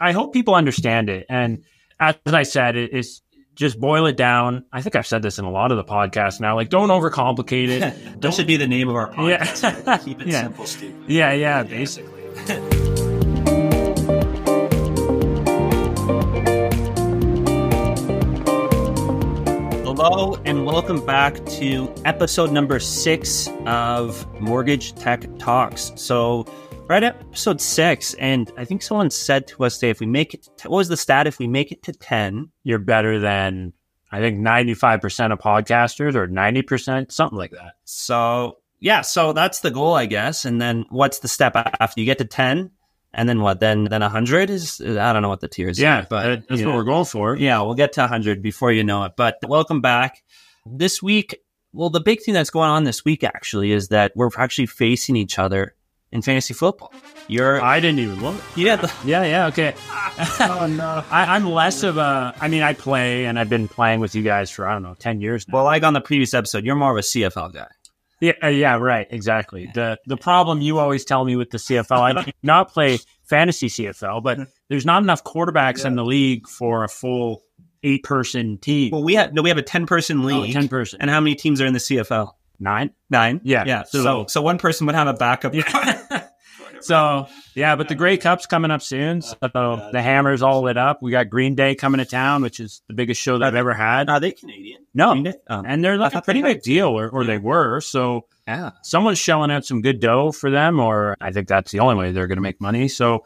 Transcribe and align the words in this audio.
I 0.00 0.12
hope 0.12 0.32
people 0.32 0.54
understand 0.54 1.10
it. 1.10 1.26
And 1.28 1.64
as 1.98 2.14
I 2.26 2.44
said, 2.44 2.76
it, 2.76 2.90
it's 2.92 3.20
just 3.56 3.80
boil 3.80 4.06
it 4.06 4.16
down. 4.16 4.64
I 4.72 4.80
think 4.80 4.94
I've 4.94 5.06
said 5.06 5.22
this 5.22 5.38
in 5.40 5.44
a 5.44 5.50
lot 5.50 5.72
of 5.72 5.76
the 5.76 5.84
podcasts 5.84 6.40
now. 6.40 6.54
Like, 6.54 6.68
don't 6.68 6.88
overcomplicate 6.90 7.68
it. 7.68 8.20
that 8.20 8.34
should 8.34 8.46
be 8.46 8.56
the 8.56 8.68
name 8.68 8.88
of 8.88 8.94
our 8.94 9.10
podcast. 9.12 9.84
Yeah. 9.86 9.96
Keep 10.04 10.20
it 10.22 10.28
Yeah. 10.28 10.42
simple, 10.44 10.66
Steve. 10.66 10.94
yeah, 11.08 11.32
yeah, 11.32 11.62
basically. 11.64 12.14
Hello 19.84 20.36
and 20.44 20.64
welcome 20.66 21.04
back 21.04 21.44
to 21.46 21.92
episode 22.04 22.52
number 22.52 22.78
six 22.78 23.48
of 23.66 24.26
Mortgage 24.40 24.94
Tech 24.94 25.24
Talks. 25.38 25.92
So, 25.96 26.44
we're 26.88 26.94
at 26.94 27.04
episode 27.04 27.60
six, 27.60 28.14
and 28.14 28.50
I 28.56 28.64
think 28.64 28.82
someone 28.82 29.10
said 29.10 29.46
to 29.48 29.64
us 29.64 29.76
today 29.78 29.90
if 29.90 30.00
we 30.00 30.06
make 30.06 30.32
it, 30.34 30.48
to, 30.58 30.70
what 30.70 30.78
was 30.78 30.88
the 30.88 30.96
stat? 30.96 31.26
If 31.26 31.38
we 31.38 31.46
make 31.46 31.70
it 31.70 31.82
to 31.84 31.92
10, 31.92 32.50
You're 32.64 32.78
better 32.78 33.18
than 33.18 33.74
I 34.10 34.20
think 34.20 34.38
95% 34.38 35.32
of 35.32 35.38
podcasters 35.38 36.14
or 36.14 36.26
90%, 36.26 37.12
something 37.12 37.36
like 37.38 37.50
that. 37.50 37.74
so 37.84 38.58
yeah, 38.80 39.00
so 39.00 39.32
that's 39.32 39.58
the 39.60 39.72
goal, 39.72 39.94
I 39.94 40.06
guess. 40.06 40.44
And 40.44 40.60
then 40.62 40.86
what's 40.88 41.18
the 41.18 41.26
step 41.26 41.52
after 41.56 42.00
you 42.00 42.06
get 42.06 42.18
to 42.18 42.24
10? 42.24 42.70
And 43.12 43.28
then 43.28 43.40
what? 43.40 43.58
Then 43.58 43.84
then 43.84 44.02
100 44.02 44.50
is, 44.50 44.80
I 44.80 45.12
don't 45.12 45.20
know 45.22 45.28
what 45.28 45.40
the 45.40 45.48
tiers 45.48 45.80
Yeah, 45.80 46.00
are, 46.00 46.06
but 46.08 46.08
but 46.08 46.48
that's 46.48 46.62
what 46.62 46.70
know. 46.70 46.76
we're 46.76 46.84
going 46.84 47.04
for. 47.04 47.36
Yeah, 47.36 47.60
we'll 47.62 47.74
get 47.74 47.92
to 47.94 48.02
100 48.02 48.40
before 48.40 48.70
you 48.70 48.84
know 48.84 49.02
it. 49.04 49.12
But 49.16 49.38
welcome 49.46 49.80
back. 49.80 50.22
This 50.64 51.02
week, 51.02 51.38
well, 51.72 51.90
the 51.90 52.00
big 52.00 52.22
thing 52.22 52.34
that's 52.34 52.50
going 52.50 52.70
on 52.70 52.84
this 52.84 53.04
week 53.04 53.24
actually 53.24 53.72
is 53.72 53.88
that 53.88 54.12
we're 54.14 54.30
actually 54.38 54.66
facing 54.66 55.16
each 55.16 55.38
other 55.40 55.74
in 56.12 56.22
fantasy 56.22 56.54
football. 56.54 56.92
You're, 57.26 57.62
I 57.62 57.80
didn't 57.80 57.98
even 57.98 58.22
look. 58.22 58.40
yeah, 58.56 58.76
the, 58.76 58.92
Yeah, 59.04 59.24
yeah, 59.24 59.46
okay. 59.48 59.74
oh 60.40 60.66
no. 60.70 61.04
I, 61.10 61.36
I'm 61.36 61.50
less 61.50 61.82
of 61.82 61.98
a. 61.98 62.34
I 62.40 62.48
mean, 62.48 62.62
I 62.62 62.72
play, 62.72 63.26
and 63.26 63.38
I've 63.38 63.50
been 63.50 63.68
playing 63.68 64.00
with 64.00 64.14
you 64.14 64.22
guys 64.22 64.50
for 64.50 64.66
I 64.66 64.72
don't 64.72 64.82
know 64.82 64.94
ten 64.98 65.20
years 65.20 65.46
now. 65.46 65.54
Well, 65.54 65.64
like 65.64 65.82
on 65.82 65.92
the 65.92 66.00
previous 66.00 66.34
episode, 66.34 66.64
you're 66.64 66.74
more 66.76 66.92
of 66.92 66.96
a 66.96 67.02
CFL 67.06 67.52
guy. 67.52 67.68
Yeah, 68.20 68.32
uh, 68.42 68.48
yeah, 68.48 68.76
right, 68.76 69.06
exactly. 69.10 69.70
The 69.74 69.98
the 70.06 70.16
problem 70.16 70.60
you 70.60 70.78
always 70.78 71.04
tell 71.04 71.24
me 71.24 71.36
with 71.36 71.50
the 71.50 71.58
CFL, 71.58 72.00
I 72.00 72.24
do 72.24 72.32
not 72.42 72.72
play 72.72 72.98
fantasy 73.24 73.68
CFL, 73.68 74.22
but 74.22 74.38
there's 74.68 74.86
not 74.86 75.02
enough 75.02 75.22
quarterbacks 75.22 75.84
in 75.84 75.94
the 75.94 76.04
league 76.04 76.48
for 76.48 76.82
a 76.82 76.88
full 76.88 77.42
eight 77.84 78.02
person 78.02 78.58
team. 78.58 78.90
Well, 78.90 79.04
we 79.04 79.14
have 79.14 79.32
no, 79.34 79.42
we 79.42 79.50
have 79.50 79.58
a 79.58 79.62
10 79.62 79.86
person 79.86 80.20
Oh, 80.22 80.24
league. 80.24 80.52
10 80.52 80.66
person. 80.68 81.00
And 81.00 81.10
how 81.10 81.20
many 81.20 81.36
teams 81.36 81.60
are 81.60 81.66
in 81.66 81.74
the 81.74 81.78
CFL? 81.78 82.32
Nine. 82.60 82.90
Nine. 83.10 83.40
Yeah. 83.44 83.64
Yeah. 83.66 83.82
So- 83.84 84.02
So, 84.02 84.26
so, 84.28 84.42
one 84.42 84.58
person 84.58 84.86
would 84.86 84.94
have 84.94 85.08
a 85.08 85.14
backup. 85.14 85.54
So 86.80 87.26
yeah, 87.54 87.76
but 87.76 87.88
the 87.88 87.94
Grey 87.94 88.16
Cup's 88.16 88.46
coming 88.46 88.70
up 88.70 88.82
soon. 88.82 89.22
So 89.22 89.36
the 89.42 90.00
Hammer's 90.02 90.42
all 90.42 90.62
lit 90.62 90.76
up. 90.76 91.02
We 91.02 91.10
got 91.10 91.28
Green 91.28 91.54
Day 91.54 91.74
coming 91.74 91.98
to 91.98 92.04
town, 92.04 92.42
which 92.42 92.60
is 92.60 92.82
the 92.88 92.94
biggest 92.94 93.20
show 93.20 93.38
that 93.38 93.46
I've 93.48 93.54
ever 93.54 93.74
had. 93.74 94.08
Are 94.08 94.20
they 94.20 94.32
Canadian? 94.32 94.84
No? 94.94 95.24
Oh. 95.48 95.62
and 95.66 95.82
they're 95.84 95.96
like 95.96 96.14
a 96.14 96.22
pretty 96.22 96.42
big 96.42 96.62
deal, 96.62 96.88
or, 96.88 97.08
or 97.08 97.24
they 97.24 97.38
were. 97.38 97.80
So 97.80 98.26
yeah. 98.46 98.70
someone's 98.82 99.18
shelling 99.18 99.50
out 99.50 99.64
some 99.64 99.82
good 99.82 100.00
dough 100.00 100.32
for 100.32 100.50
them, 100.50 100.80
or 100.80 101.16
I 101.20 101.32
think 101.32 101.48
that's 101.48 101.72
the 101.72 101.80
only 101.80 101.96
way 101.96 102.12
they're 102.12 102.26
going 102.28 102.36
to 102.36 102.42
make 102.42 102.60
money. 102.60 102.88
So, 102.88 103.24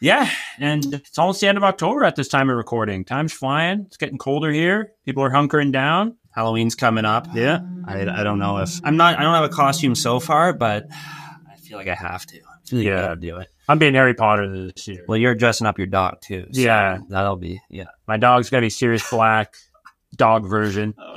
yeah, 0.00 0.30
and 0.58 0.84
it's 0.94 1.18
almost 1.18 1.40
the 1.40 1.48
end 1.48 1.58
of 1.58 1.64
October 1.64 2.04
at 2.04 2.16
this 2.16 2.28
time 2.28 2.50
of 2.50 2.56
recording. 2.56 3.04
Time's 3.04 3.32
flying. 3.32 3.84
It's 3.86 3.96
getting 3.96 4.18
colder 4.18 4.50
here. 4.50 4.92
People 5.04 5.22
are 5.22 5.30
hunkering 5.30 5.72
down. 5.72 6.16
Halloween's 6.34 6.74
coming 6.74 7.04
up. 7.04 7.26
Yeah, 7.34 7.60
I, 7.86 8.02
I 8.02 8.22
don't 8.22 8.38
know 8.38 8.58
if 8.58 8.80
I'm 8.84 8.96
not. 8.96 9.18
I 9.18 9.22
don't 9.22 9.34
have 9.34 9.44
a 9.44 9.48
costume 9.48 9.94
so 9.94 10.20
far, 10.20 10.52
but 10.52 10.84
I 10.92 11.56
feel 11.60 11.78
like 11.78 11.88
I 11.88 11.94
have 11.94 12.24
to. 12.26 12.36
I 12.38 12.68
feel 12.68 12.78
like 12.80 12.88
I 12.88 12.90
Yeah. 12.90 13.00
gotta 13.02 13.16
do 13.20 13.36
it. 13.38 13.48
I'm 13.70 13.78
being 13.78 13.94
Harry 13.94 14.14
Potter 14.14 14.66
this 14.72 14.86
year. 14.88 15.04
Well, 15.08 15.18
you're 15.18 15.34
dressing 15.34 15.66
up 15.66 15.76
your 15.78 15.86
dog 15.88 16.20
too. 16.22 16.46
so 16.52 16.60
Yeah. 16.60 16.98
that'll 17.08 17.36
be 17.36 17.60
yeah. 17.68 17.84
My 18.06 18.16
dog's 18.16 18.50
gonna 18.50 18.62
be 18.62 18.70
Sirius 18.70 19.08
Black 19.10 19.54
dog 20.16 20.48
version. 20.48 20.94
Oh, 20.98 21.14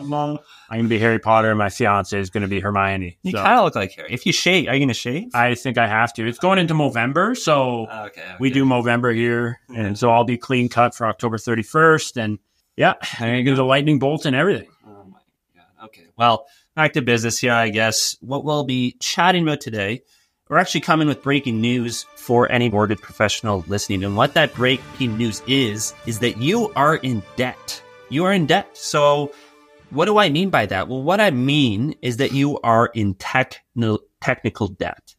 I'm 0.69 0.77
going 0.77 0.83
to 0.83 0.89
be 0.89 0.99
Harry 0.99 1.19
Potter, 1.19 1.49
and 1.49 1.57
my 1.57 1.69
fiance 1.69 2.17
is 2.17 2.29
going 2.29 2.41
to 2.41 2.47
be 2.47 2.59
Hermione. 2.59 3.17
You 3.23 3.31
So 3.31 3.37
kind 3.37 3.57
of 3.57 3.65
look 3.65 3.75
like 3.75 3.91
Harry. 3.93 4.11
If 4.11 4.25
you 4.25 4.33
shave, 4.33 4.67
are 4.67 4.75
you 4.75 4.81
gonna 4.81 4.93
shave? 4.93 5.29
I 5.33 5.55
think 5.55 5.77
I 5.77 5.87
have 5.87 6.13
to. 6.13 6.27
It's 6.27 6.39
going 6.39 6.59
into 6.59 6.73
Movember, 6.73 7.37
so 7.37 7.87
oh, 7.89 8.05
okay, 8.05 8.35
we 8.39 8.49
do 8.49 8.65
Movember 8.65 9.15
here, 9.15 9.59
and 9.75 9.97
so 9.97 10.11
I'll 10.11 10.23
be 10.23 10.37
clean 10.37 10.69
cut 10.69 10.93
for 10.95 11.07
October 11.07 11.37
31st, 11.37 12.17
and 12.17 12.39
yeah, 12.75 12.93
I'm 13.19 13.29
gonna 13.29 13.43
get 13.43 13.55
the 13.55 13.63
lightning 13.63 13.99
bolt 13.99 14.25
and 14.25 14.35
everything. 14.35 14.69
Oh 14.85 15.05
my 15.09 15.19
god. 15.55 15.85
Okay. 15.85 16.07
Well, 16.17 16.45
back 16.75 16.93
to 16.93 17.01
business 17.01 17.37
here, 17.39 17.53
I 17.53 17.69
guess. 17.69 18.17
What 18.21 18.43
we'll 18.43 18.63
be 18.63 18.97
chatting 18.99 19.43
about 19.43 19.61
today, 19.61 20.01
we're 20.49 20.57
actually 20.57 20.81
coming 20.81 21.07
with 21.07 21.23
breaking 21.23 21.61
news 21.61 22.05
for 22.15 22.51
any 22.51 22.69
mortgage 22.69 22.99
professional 22.99 23.63
listening. 23.67 24.03
And 24.03 24.17
what 24.17 24.33
that 24.33 24.53
breaking 24.53 25.17
news 25.17 25.41
is, 25.47 25.93
is 26.05 26.19
that 26.19 26.37
you 26.37 26.71
are 26.75 26.97
in 26.97 27.23
debt. 27.35 27.81
You 28.11 28.25
are 28.25 28.33
in 28.33 28.45
debt. 28.45 28.77
So 28.77 29.31
what 29.89 30.05
do 30.05 30.17
I 30.17 30.29
mean 30.29 30.49
by 30.49 30.65
that? 30.65 30.89
Well, 30.89 31.01
what 31.01 31.21
I 31.21 31.31
mean 31.31 31.95
is 32.01 32.17
that 32.17 32.33
you 32.33 32.59
are 32.59 32.87
in 32.93 33.15
techno- 33.15 33.99
technical 34.19 34.67
debt. 34.67 35.15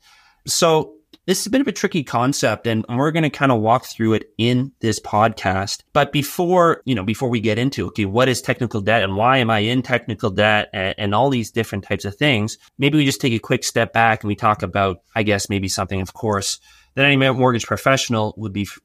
So 0.47 0.95
this 1.25 1.41
is 1.41 1.47
a 1.47 1.51
bit 1.51 1.63
of 1.63 1.69
a 1.69 1.73
tricky 1.73 2.03
concept 2.05 2.67
and 2.67 2.85
we're 2.89 3.11
going 3.13 3.23
to 3.23 3.31
kind 3.31 3.51
of 3.51 3.63
walk 3.63 3.87
through 3.87 4.15
it 4.15 4.31
in 4.37 4.73
this 4.81 5.01
podcast. 5.01 5.85
But 5.95 6.13
before, 6.13 6.83
you 6.85 6.95
know, 6.95 7.03
before 7.03 7.31
we 7.31 7.41
get 7.41 7.59
into, 7.59 7.87
okay, 7.87 8.05
what 8.05 8.29
is 8.29 8.43
technical 8.43 8.83
debt 8.83 9.03
and 9.03 9.17
why 9.17 9.39
am 9.39 9.49
I 9.49 9.61
in 9.61 9.81
technical 9.81 10.29
debt 10.31 10.69
and, 10.75 10.95
and 10.99 11.15
all 11.15 11.31
these 11.31 11.51
different 11.51 11.85
types 11.85 12.05
of 12.05 12.17
things? 12.17 12.59
Maybe 12.77 12.99
we 12.99 13.07
just 13.07 13.23
take 13.23 13.33
a 13.33 13.39
quick 13.39 13.65
step 13.65 13.95
back 13.95 14.23
and 14.23 14.29
we 14.29 14.35
talk 14.35 14.63
about, 14.63 14.99
I 15.15 15.23
guess, 15.23 15.49
maybe 15.49 15.69
something, 15.69 16.03
of 16.03 16.13
course, 16.13 16.61
that 16.95 17.07
any 17.07 17.17
mortgage 17.17 17.67
professional 17.67 18.35
would 18.37 18.53
be 18.53 18.63
f- 18.63 18.81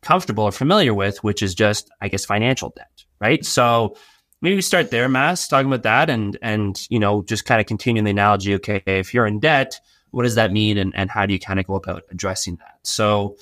comfortable 0.00 0.44
or 0.44 0.52
familiar 0.52 0.94
with, 0.94 1.22
which 1.22 1.42
is 1.42 1.54
just, 1.54 1.90
I 2.00 2.08
guess, 2.08 2.24
financial 2.24 2.72
debt, 2.74 3.04
right? 3.20 3.44
So 3.44 3.96
maybe 4.40 4.56
we 4.56 4.62
start 4.62 4.90
there, 4.90 5.08
Mass, 5.08 5.48
talking 5.48 5.66
about 5.66 5.82
that 5.82 6.10
and, 6.10 6.38
and, 6.42 6.80
you 6.88 6.98
know, 6.98 7.22
just 7.22 7.44
kind 7.44 7.60
of 7.60 7.66
continuing 7.66 8.04
the 8.04 8.10
analogy. 8.10 8.54
Okay. 8.54 8.82
If 8.86 9.12
you're 9.12 9.26
in 9.26 9.40
debt, 9.40 9.80
what 10.10 10.24
does 10.24 10.34
that 10.36 10.52
mean 10.52 10.78
and, 10.78 10.92
and 10.96 11.10
how 11.10 11.26
do 11.26 11.32
you 11.32 11.38
kind 11.38 11.60
of 11.60 11.66
go 11.66 11.74
about 11.74 12.02
addressing 12.10 12.56
that? 12.56 12.78
So, 12.82 13.36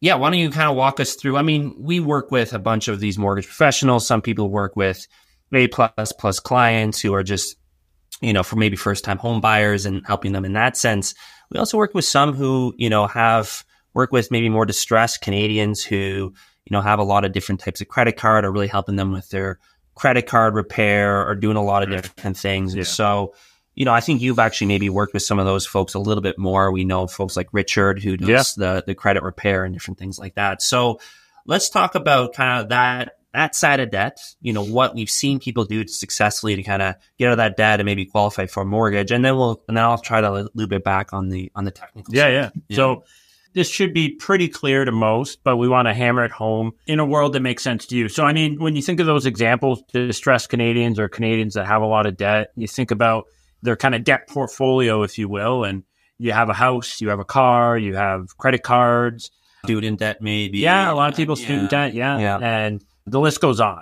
yeah, 0.00 0.16
why 0.16 0.30
don't 0.30 0.38
you 0.38 0.50
kind 0.50 0.68
of 0.68 0.76
walk 0.76 1.00
us 1.00 1.14
through? 1.14 1.36
I 1.36 1.42
mean, 1.42 1.74
we 1.78 1.98
work 2.00 2.30
with 2.30 2.52
a 2.52 2.58
bunch 2.58 2.88
of 2.88 3.00
these 3.00 3.16
mortgage 3.16 3.46
professionals. 3.46 4.06
Some 4.06 4.20
people 4.20 4.50
work 4.50 4.76
with 4.76 5.06
A 5.54 5.68
plus 5.68 6.12
plus 6.12 6.40
clients 6.40 7.00
who 7.00 7.14
are 7.14 7.22
just, 7.22 7.56
you 8.20 8.32
know, 8.32 8.42
for 8.42 8.56
maybe 8.56 8.76
first 8.76 9.04
time 9.04 9.18
home 9.18 9.40
buyers 9.40 9.86
and 9.86 10.06
helping 10.06 10.32
them 10.32 10.44
in 10.44 10.52
that 10.54 10.76
sense. 10.76 11.14
We 11.50 11.58
also 11.58 11.78
work 11.78 11.94
with 11.94 12.04
some 12.04 12.34
who, 12.34 12.74
you 12.76 12.90
know, 12.90 13.06
have 13.06 13.64
work 13.94 14.12
with 14.12 14.30
maybe 14.30 14.48
more 14.48 14.66
distressed 14.66 15.22
Canadians 15.22 15.82
who, 15.82 16.34
you 16.66 16.74
know, 16.74 16.80
have 16.80 16.98
a 16.98 17.04
lot 17.04 17.24
of 17.24 17.32
different 17.32 17.60
types 17.60 17.80
of 17.80 17.88
credit 17.88 18.16
card 18.16 18.44
or 18.44 18.52
really 18.52 18.68
helping 18.68 18.96
them 18.96 19.12
with 19.12 19.28
their 19.30 19.58
credit 19.94 20.26
card 20.26 20.54
repair 20.54 21.26
or 21.26 21.34
doing 21.34 21.56
a 21.56 21.62
lot 21.62 21.82
of 21.82 21.90
different 21.90 22.36
things. 22.36 22.74
And 22.74 22.86
so, 22.86 23.34
you 23.74 23.84
know, 23.84 23.92
I 23.92 24.00
think 24.00 24.20
you've 24.22 24.38
actually 24.38 24.68
maybe 24.68 24.88
worked 24.88 25.14
with 25.14 25.22
some 25.22 25.38
of 25.38 25.46
those 25.46 25.66
folks 25.66 25.94
a 25.94 25.98
little 25.98 26.22
bit 26.22 26.38
more. 26.38 26.72
We 26.72 26.84
know 26.84 27.06
folks 27.06 27.36
like 27.36 27.48
Richard 27.52 28.02
who 28.02 28.16
does 28.16 28.56
Yeah. 28.56 28.74
the 28.76 28.84
the 28.86 28.94
credit 28.94 29.22
repair 29.22 29.64
and 29.64 29.74
different 29.74 29.98
things 29.98 30.18
like 30.18 30.34
that. 30.36 30.62
So 30.62 31.00
let's 31.46 31.68
talk 31.68 31.94
about 31.94 32.34
kind 32.34 32.62
of 32.62 32.68
that 32.70 33.18
that 33.32 33.54
side 33.56 33.80
of 33.80 33.90
debt. 33.90 34.18
You 34.40 34.52
know, 34.52 34.64
what 34.64 34.94
we've 34.94 35.10
seen 35.10 35.40
people 35.40 35.64
do 35.64 35.86
successfully 35.88 36.54
to 36.56 36.62
kind 36.62 36.82
of 36.82 36.94
get 37.18 37.26
out 37.26 37.32
of 37.32 37.38
that 37.38 37.56
debt 37.56 37.80
and 37.80 37.84
maybe 37.84 38.04
qualify 38.06 38.46
for 38.46 38.62
a 38.62 38.64
mortgage, 38.66 39.10
and 39.10 39.24
then 39.24 39.36
we'll 39.36 39.62
and 39.68 39.76
then 39.76 39.84
I'll 39.84 39.98
try 39.98 40.20
to 40.20 40.48
loop 40.54 40.72
it 40.72 40.84
back 40.84 41.12
on 41.12 41.28
the 41.28 41.50
on 41.54 41.64
the 41.64 41.72
technical. 41.72 42.14
Yeah, 42.14 42.22
side. 42.22 42.32
yeah. 42.32 42.50
Yeah. 42.68 42.76
So 42.76 43.04
this 43.54 43.70
should 43.70 43.94
be 43.94 44.10
pretty 44.10 44.48
clear 44.48 44.84
to 44.84 44.92
most, 44.92 45.42
but 45.44 45.56
we 45.56 45.68
want 45.68 45.86
to 45.88 45.94
hammer 45.94 46.24
it 46.24 46.30
home 46.32 46.72
in 46.86 46.98
a 46.98 47.04
world 47.04 47.32
that 47.32 47.40
makes 47.40 47.62
sense 47.62 47.86
to 47.86 47.96
you. 47.96 48.08
So, 48.08 48.24
I 48.24 48.32
mean, 48.32 48.58
when 48.60 48.76
you 48.76 48.82
think 48.82 49.00
of 49.00 49.06
those 49.06 49.26
examples, 49.26 49.82
distressed 49.92 50.48
Canadians 50.48 50.98
or 50.98 51.08
Canadians 51.08 51.54
that 51.54 51.66
have 51.66 51.80
a 51.82 51.86
lot 51.86 52.06
of 52.06 52.16
debt, 52.16 52.48
you 52.56 52.66
think 52.66 52.90
about 52.90 53.24
their 53.62 53.76
kind 53.76 53.94
of 53.94 54.04
debt 54.04 54.28
portfolio, 54.28 55.02
if 55.02 55.16
you 55.18 55.28
will, 55.28 55.64
and 55.64 55.84
you 56.18 56.32
have 56.32 56.48
a 56.50 56.54
house, 56.54 57.00
you 57.00 57.08
have 57.08 57.18
a 57.20 57.24
car, 57.24 57.78
you 57.78 57.94
have 57.96 58.36
credit 58.36 58.62
cards. 58.62 59.30
student 59.64 59.98
debt 59.98 60.20
maybe. 60.20 60.58
Yeah, 60.58 60.92
a 60.92 60.94
lot 60.94 61.10
of 61.10 61.16
people 61.16 61.38
Yeah. 61.38 61.44
student 61.46 61.70
debt. 61.70 61.94
Yeah. 61.94 62.18
Yeah. 62.18 62.36
And 62.36 62.84
the 63.06 63.18
list 63.18 63.40
goes 63.40 63.60
on. 63.60 63.80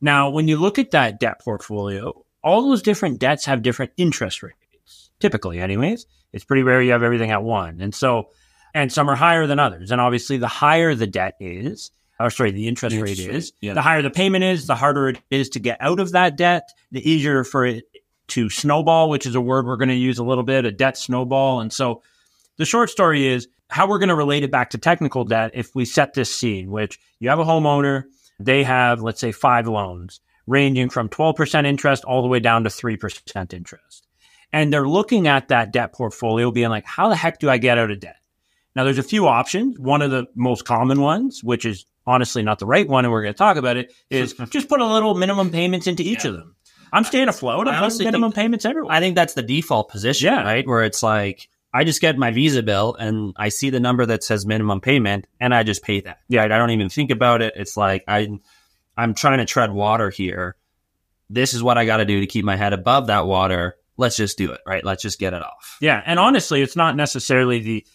Now, 0.00 0.30
when 0.30 0.48
you 0.48 0.56
look 0.56 0.80
at 0.80 0.90
that 0.90 1.20
debt 1.20 1.40
portfolio, 1.40 2.24
all 2.42 2.68
those 2.68 2.82
different 2.82 3.20
debts 3.20 3.44
have 3.44 3.62
different 3.62 3.92
interest 3.96 4.42
rates, 4.42 5.10
typically, 5.20 5.60
anyways. 5.60 6.06
It's 6.32 6.44
pretty 6.44 6.64
rare 6.64 6.82
you 6.82 6.90
have 6.90 7.04
everything 7.04 7.30
at 7.30 7.44
one. 7.44 7.80
And 7.80 7.94
so, 7.94 8.30
and 8.74 8.92
some 8.92 9.08
are 9.08 9.16
higher 9.16 9.46
than 9.46 9.58
others. 9.58 9.90
And 9.90 10.00
obviously, 10.00 10.36
the 10.38 10.48
higher 10.48 10.94
the 10.94 11.06
debt 11.06 11.36
is, 11.40 11.90
or 12.18 12.30
sorry, 12.30 12.50
the 12.50 12.68
interest 12.68 12.94
The 12.94 13.02
rate 13.02 13.18
rate, 13.18 13.30
is, 13.30 13.52
yeah. 13.60 13.74
the 13.74 13.82
higher 13.82 14.02
the 14.02 14.10
payment 14.10 14.44
is, 14.44 14.66
the 14.66 14.74
harder 14.74 15.08
it 15.08 15.18
is 15.30 15.50
to 15.50 15.60
get 15.60 15.78
out 15.80 16.00
of 16.00 16.12
that 16.12 16.36
debt, 16.36 16.70
the 16.90 17.08
easier 17.08 17.44
for 17.44 17.66
it 17.66 17.84
to 18.28 18.48
snowball, 18.48 19.10
which 19.10 19.26
is 19.26 19.34
a 19.34 19.40
word 19.40 19.66
we're 19.66 19.76
going 19.76 19.88
to 19.88 19.94
use 19.94 20.18
a 20.18 20.24
little 20.24 20.44
bit, 20.44 20.64
a 20.64 20.72
debt 20.72 20.96
snowball. 20.96 21.60
And 21.60 21.72
so, 21.72 22.02
the 22.56 22.64
short 22.64 22.90
story 22.90 23.26
is 23.26 23.48
how 23.68 23.88
we're 23.88 23.98
going 23.98 24.10
to 24.10 24.14
relate 24.14 24.44
it 24.44 24.50
back 24.50 24.70
to 24.70 24.78
technical 24.78 25.24
debt 25.24 25.52
if 25.54 25.74
we 25.74 25.84
set 25.84 26.14
this 26.14 26.34
scene, 26.34 26.70
which 26.70 26.98
you 27.18 27.30
have 27.30 27.38
a 27.38 27.44
homeowner, 27.44 28.04
they 28.38 28.62
have, 28.62 29.02
let's 29.02 29.20
say, 29.20 29.32
five 29.32 29.66
loans 29.66 30.20
ranging 30.46 30.88
from 30.88 31.08
12% 31.08 31.66
interest 31.66 32.04
all 32.04 32.22
the 32.22 32.28
way 32.28 32.40
down 32.40 32.64
to 32.64 32.70
3% 32.70 33.54
interest. 33.54 34.06
And 34.52 34.72
they're 34.72 34.88
looking 34.88 35.28
at 35.28 35.48
that 35.48 35.72
debt 35.72 35.94
portfolio 35.94 36.50
being 36.50 36.68
like, 36.68 36.84
how 36.84 37.08
the 37.08 37.16
heck 37.16 37.38
do 37.38 37.48
I 37.48 37.58
get 37.58 37.78
out 37.78 37.90
of 37.90 38.00
debt? 38.00 38.16
Now, 38.74 38.84
there's 38.84 38.98
a 38.98 39.02
few 39.02 39.26
options. 39.28 39.78
One 39.78 40.02
of 40.02 40.10
the 40.10 40.26
most 40.34 40.64
common 40.64 41.00
ones, 41.00 41.42
which 41.44 41.64
is 41.64 41.84
honestly 42.06 42.42
not 42.42 42.58
the 42.58 42.66
right 42.66 42.88
one, 42.88 43.04
and 43.04 43.12
we're 43.12 43.22
going 43.22 43.34
to 43.34 43.38
talk 43.38 43.56
about 43.56 43.76
it, 43.76 43.92
is 44.10 44.32
just 44.50 44.68
put 44.68 44.80
a 44.80 44.86
little 44.86 45.14
minimum 45.14 45.50
payments 45.50 45.86
into 45.86 46.02
each 46.02 46.24
Yeah. 46.24 46.30
of 46.30 46.36
them. 46.38 46.56
I'm 46.92 47.04
staying 47.04 47.28
afloat. 47.28 47.68
I'm 47.68 47.82
putting 47.82 48.04
minimum 48.04 48.32
think- 48.32 48.42
payments 48.42 48.64
everywhere. 48.64 48.92
I 48.94 49.00
think 49.00 49.14
that's 49.16 49.34
the 49.34 49.42
default 49.42 49.88
position, 49.90 50.26
Yeah. 50.32 50.42
right? 50.42 50.66
Where 50.66 50.84
it's 50.84 51.02
like 51.02 51.48
I 51.72 51.84
just 51.84 52.02
get 52.02 52.18
my 52.18 52.32
Visa 52.32 52.62
bill 52.62 52.94
and 52.98 53.32
I 53.38 53.48
see 53.48 53.70
the 53.70 53.80
number 53.80 54.04
that 54.04 54.22
says 54.22 54.44
minimum 54.44 54.80
payment 54.82 55.26
and 55.40 55.54
I 55.54 55.62
just 55.62 55.82
pay 55.82 56.00
that. 56.02 56.18
Yeah, 56.28 56.44
I 56.44 56.48
don't 56.48 56.68
even 56.70 56.90
think 56.90 57.10
about 57.10 57.40
it. 57.40 57.54
It's 57.56 57.78
like 57.78 58.04
I 58.08 58.28
I'm 58.94 59.14
trying 59.14 59.38
to 59.38 59.46
tread 59.46 59.72
water 59.72 60.10
here. 60.10 60.54
This 61.30 61.54
is 61.54 61.62
what 61.62 61.78
I 61.78 61.86
got 61.86 61.96
to 61.98 62.04
do 62.04 62.20
to 62.20 62.26
keep 62.26 62.44
my 62.44 62.56
head 62.56 62.74
above 62.74 63.06
that 63.06 63.26
water. 63.26 63.76
Let's 63.96 64.16
just 64.18 64.36
do 64.36 64.52
it, 64.52 64.60
right? 64.66 64.84
Let's 64.84 65.02
just 65.02 65.18
get 65.18 65.32
it 65.32 65.42
off. 65.42 65.78
Yeah, 65.80 66.02
and 66.04 66.18
honestly, 66.18 66.60
it's 66.60 66.76
not 66.76 66.94
necessarily 66.94 67.60
the 67.60 67.86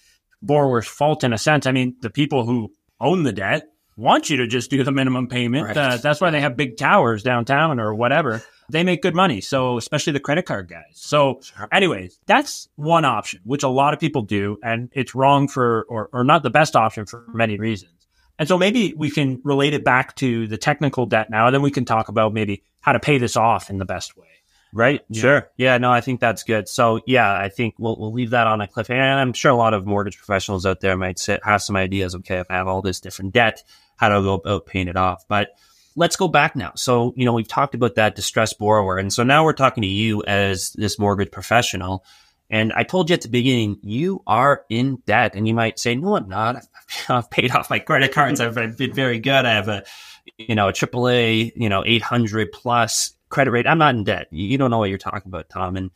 borrower's 0.41 0.87
fault 0.87 1.23
in 1.23 1.33
a 1.33 1.37
sense. 1.37 1.65
I 1.65 1.71
mean, 1.71 1.95
the 2.01 2.09
people 2.09 2.45
who 2.45 2.71
own 2.99 3.23
the 3.23 3.31
debt 3.31 3.67
want 3.95 4.29
you 4.29 4.37
to 4.37 4.47
just 4.47 4.69
do 4.69 4.83
the 4.83 4.91
minimum 4.91 5.27
payment. 5.27 5.65
Right. 5.65 5.77
Uh, 5.77 5.97
that's 5.97 6.21
why 6.21 6.29
they 6.29 6.41
have 6.41 6.55
big 6.55 6.77
towers 6.77 7.23
downtown 7.23 7.79
or 7.79 7.93
whatever. 7.95 8.43
They 8.69 8.83
make 8.83 9.01
good 9.01 9.15
money. 9.15 9.41
So, 9.41 9.77
especially 9.77 10.13
the 10.13 10.19
credit 10.19 10.45
card 10.45 10.67
guys. 10.67 10.83
So, 10.93 11.41
anyways, 11.71 12.19
that's 12.25 12.69
one 12.75 13.05
option, 13.05 13.39
which 13.43 13.63
a 13.63 13.69
lot 13.69 13.93
of 13.93 13.99
people 13.99 14.21
do, 14.21 14.57
and 14.61 14.89
it's 14.93 15.15
wrong 15.15 15.47
for, 15.47 15.85
or, 15.89 16.09
or 16.13 16.23
not 16.23 16.43
the 16.43 16.49
best 16.49 16.75
option 16.75 17.05
for 17.05 17.25
many 17.33 17.57
reasons. 17.57 17.93
And 18.39 18.47
so 18.47 18.57
maybe 18.57 18.93
we 18.95 19.09
can 19.09 19.41
relate 19.43 19.73
it 19.73 19.83
back 19.83 20.15
to 20.17 20.47
the 20.47 20.57
technical 20.57 21.05
debt 21.05 21.29
now, 21.29 21.47
and 21.47 21.55
then 21.55 21.61
we 21.61 21.71
can 21.71 21.85
talk 21.85 22.07
about 22.07 22.33
maybe 22.33 22.63
how 22.81 22.91
to 22.91 22.99
pay 22.99 23.17
this 23.17 23.35
off 23.35 23.69
in 23.69 23.77
the 23.77 23.85
best 23.85 24.15
way. 24.15 24.27
Right. 24.77 25.03
Yeah. 25.09 25.21
Sure. 25.21 25.49
Yeah. 25.57 25.79
No, 25.79 25.91
I 25.91 26.01
think 26.01 26.19
that's 26.19 26.43
good. 26.43 26.69
So 26.69 27.01
yeah, 27.07 27.35
I 27.35 27.49
think 27.49 27.73
we'll 27.79 27.97
we'll 27.97 28.13
leave 28.13 28.29
that 28.29 28.45
on 28.45 28.61
a 28.61 28.67
cliffhanger. 28.67 28.91
And 28.91 29.19
I'm 29.19 29.33
sure 29.33 29.49
a 29.49 29.55
lot 29.55 29.73
of 29.73 29.87
mortgage 29.87 30.17
professionals 30.17 30.67
out 30.67 30.81
there 30.81 30.95
might 30.95 31.17
sit, 31.17 31.43
have 31.43 31.63
some 31.63 31.75
ideas. 31.75 32.13
Okay, 32.13 32.37
if 32.37 32.45
I 32.51 32.57
have 32.57 32.67
all 32.67 32.83
this 32.83 32.99
different 32.99 33.33
debt, 33.33 33.63
how 33.95 34.07
do 34.09 34.15
I 34.15 34.21
go 34.21 34.35
about 34.35 34.67
paying 34.67 34.87
it 34.87 34.95
off? 34.95 35.27
But 35.27 35.49
let's 35.95 36.15
go 36.15 36.27
back 36.27 36.55
now. 36.55 36.73
So 36.75 37.11
you 37.17 37.25
know 37.25 37.33
we've 37.33 37.47
talked 37.47 37.73
about 37.73 37.95
that 37.95 38.13
distressed 38.13 38.59
borrower, 38.59 38.99
and 38.99 39.11
so 39.11 39.23
now 39.23 39.43
we're 39.43 39.53
talking 39.53 39.81
to 39.81 39.87
you 39.87 40.23
as 40.27 40.73
this 40.73 40.99
mortgage 40.99 41.31
professional. 41.31 42.05
And 42.51 42.71
I 42.71 42.83
told 42.83 43.09
you 43.09 43.15
at 43.15 43.23
the 43.23 43.29
beginning, 43.29 43.79
you 43.81 44.21
are 44.27 44.63
in 44.69 44.97
debt, 45.07 45.33
and 45.35 45.47
you 45.47 45.55
might 45.55 45.79
say, 45.79 45.95
"No, 45.95 46.17
I'm 46.17 46.29
not. 46.29 46.57
I've, 47.09 47.31
paid 47.31 47.49
off 47.49 47.71
my 47.71 47.79
credit 47.79 48.13
cards. 48.13 48.39
I've, 48.39 48.55
I've 48.59 48.77
been 48.77 48.93
very 48.93 49.17
good. 49.17 49.43
I 49.43 49.53
have 49.55 49.69
a, 49.69 49.83
you 50.37 50.53
know, 50.53 50.67
a 50.69 50.71
AAA, 50.71 51.53
you 51.55 51.67
know, 51.67 51.83
800 51.83 52.51
plus 52.51 53.16
credit 53.29 53.51
rate. 53.51 53.67
I'm 53.67 53.77
not 53.77 53.95
in 53.95 54.03
debt. 54.03 54.27
You 54.31 54.57
don't 54.57 54.71
know 54.71 54.77
what 54.77 54.89
you're 54.89 54.97
talking 54.97 55.29
about, 55.29 55.49
Tom. 55.49 55.77
And 55.77 55.91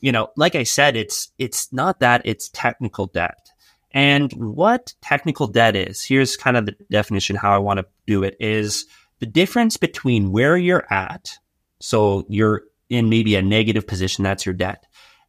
you 0.00 0.12
know, 0.12 0.30
like 0.36 0.54
I 0.54 0.62
said, 0.62 0.96
it's 0.96 1.30
it's 1.38 1.72
not 1.72 2.00
that. 2.00 2.22
It's 2.24 2.48
technical 2.48 3.06
debt. 3.06 3.50
And 3.92 4.32
what 4.32 4.94
technical 5.02 5.48
debt 5.48 5.74
is, 5.74 6.04
here's 6.04 6.36
kind 6.36 6.56
of 6.56 6.66
the 6.66 6.76
definition 6.90 7.36
how 7.36 7.52
I 7.52 7.58
want 7.58 7.80
to 7.80 7.86
do 8.06 8.22
it 8.22 8.36
is 8.38 8.86
the 9.18 9.26
difference 9.26 9.76
between 9.76 10.30
where 10.30 10.56
you're 10.56 10.86
at. 10.92 11.36
So 11.80 12.24
you're 12.28 12.62
in 12.88 13.08
maybe 13.08 13.34
a 13.36 13.42
negative 13.42 13.86
position, 13.86 14.24
that's 14.24 14.46
your 14.46 14.54
debt. 14.54 14.84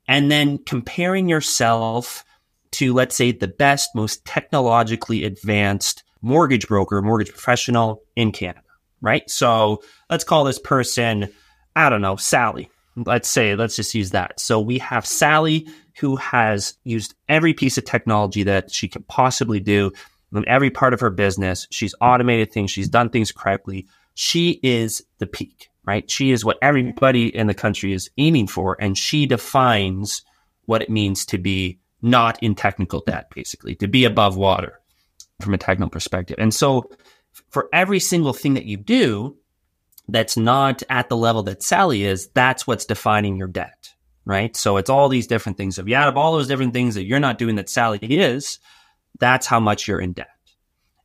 And 0.07 0.31
then 0.31 0.57
comparing 0.59 1.29
yourself 1.29 2.23
to, 2.71 2.93
let's 2.93 3.15
say, 3.15 3.31
the 3.31 3.47
best, 3.47 3.91
most 3.95 4.25
technologically 4.25 5.23
advanced 5.23 6.03
mortgage 6.21 6.67
broker, 6.67 7.01
mortgage 7.01 7.31
professional 7.31 8.03
in 8.15 8.31
Canada, 8.31 8.61
right? 9.01 9.29
So 9.29 9.83
let's 10.09 10.23
call 10.23 10.43
this 10.43 10.59
person, 10.59 11.31
I 11.75 11.89
don't 11.89 12.01
know, 12.01 12.15
Sally. 12.15 12.69
Let's 12.95 13.29
say, 13.29 13.55
let's 13.55 13.75
just 13.75 13.95
use 13.95 14.11
that. 14.11 14.39
So 14.39 14.59
we 14.59 14.77
have 14.79 15.05
Sally 15.05 15.67
who 15.99 16.15
has 16.17 16.77
used 16.83 17.15
every 17.29 17.53
piece 17.53 17.77
of 17.77 17.85
technology 17.85 18.43
that 18.43 18.71
she 18.71 18.87
could 18.87 19.07
possibly 19.07 19.59
do 19.59 19.91
in 20.33 20.47
every 20.47 20.69
part 20.69 20.93
of 20.93 20.99
her 20.99 21.09
business. 21.09 21.67
She's 21.71 21.95
automated 22.01 22.51
things, 22.51 22.71
she's 22.71 22.89
done 22.89 23.09
things 23.09 23.31
correctly. 23.31 23.87
She 24.13 24.59
is 24.63 25.03
the 25.19 25.27
peak, 25.27 25.69
right? 25.85 26.09
She 26.09 26.31
is 26.31 26.43
what 26.43 26.57
everybody 26.61 27.33
in 27.33 27.47
the 27.47 27.53
country 27.53 27.93
is 27.93 28.09
aiming 28.17 28.47
for, 28.47 28.77
and 28.79 28.97
she 28.97 29.25
defines 29.25 30.23
what 30.65 30.81
it 30.81 30.89
means 30.89 31.25
to 31.27 31.37
be 31.37 31.79
not 32.01 32.41
in 32.41 32.55
technical 32.55 33.01
debt, 33.01 33.29
basically, 33.33 33.75
to 33.75 33.87
be 33.87 34.05
above 34.05 34.35
water 34.35 34.79
from 35.41 35.53
a 35.53 35.57
technical 35.57 35.89
perspective. 35.89 36.35
And 36.39 36.53
so 36.53 36.89
for 37.49 37.69
every 37.73 37.99
single 37.99 38.33
thing 38.33 38.55
that 38.55 38.65
you 38.65 38.77
do 38.77 39.37
that's 40.11 40.37
not 40.37 40.83
at 40.89 41.09
the 41.09 41.17
level 41.17 41.43
that 41.43 41.63
Sally 41.63 42.03
is, 42.03 42.27
that's 42.29 42.67
what's 42.67 42.85
defining 42.85 43.37
your 43.37 43.47
debt, 43.47 43.93
right? 44.25 44.55
So 44.55 44.77
it's 44.77 44.89
all 44.89 45.09
these 45.09 45.27
different 45.27 45.57
things. 45.57 45.79
If 45.79 45.87
you 45.87 45.95
add 45.95 46.07
up 46.07 46.17
all 46.17 46.33
those 46.33 46.47
different 46.47 46.73
things 46.73 46.95
that 46.95 47.05
you're 47.05 47.19
not 47.19 47.37
doing 47.37 47.55
that 47.55 47.69
Sally 47.69 47.99
is, 48.01 48.59
that's 49.19 49.47
how 49.47 49.59
much 49.59 49.87
you're 49.87 50.01
in 50.01 50.13
debt. 50.13 50.27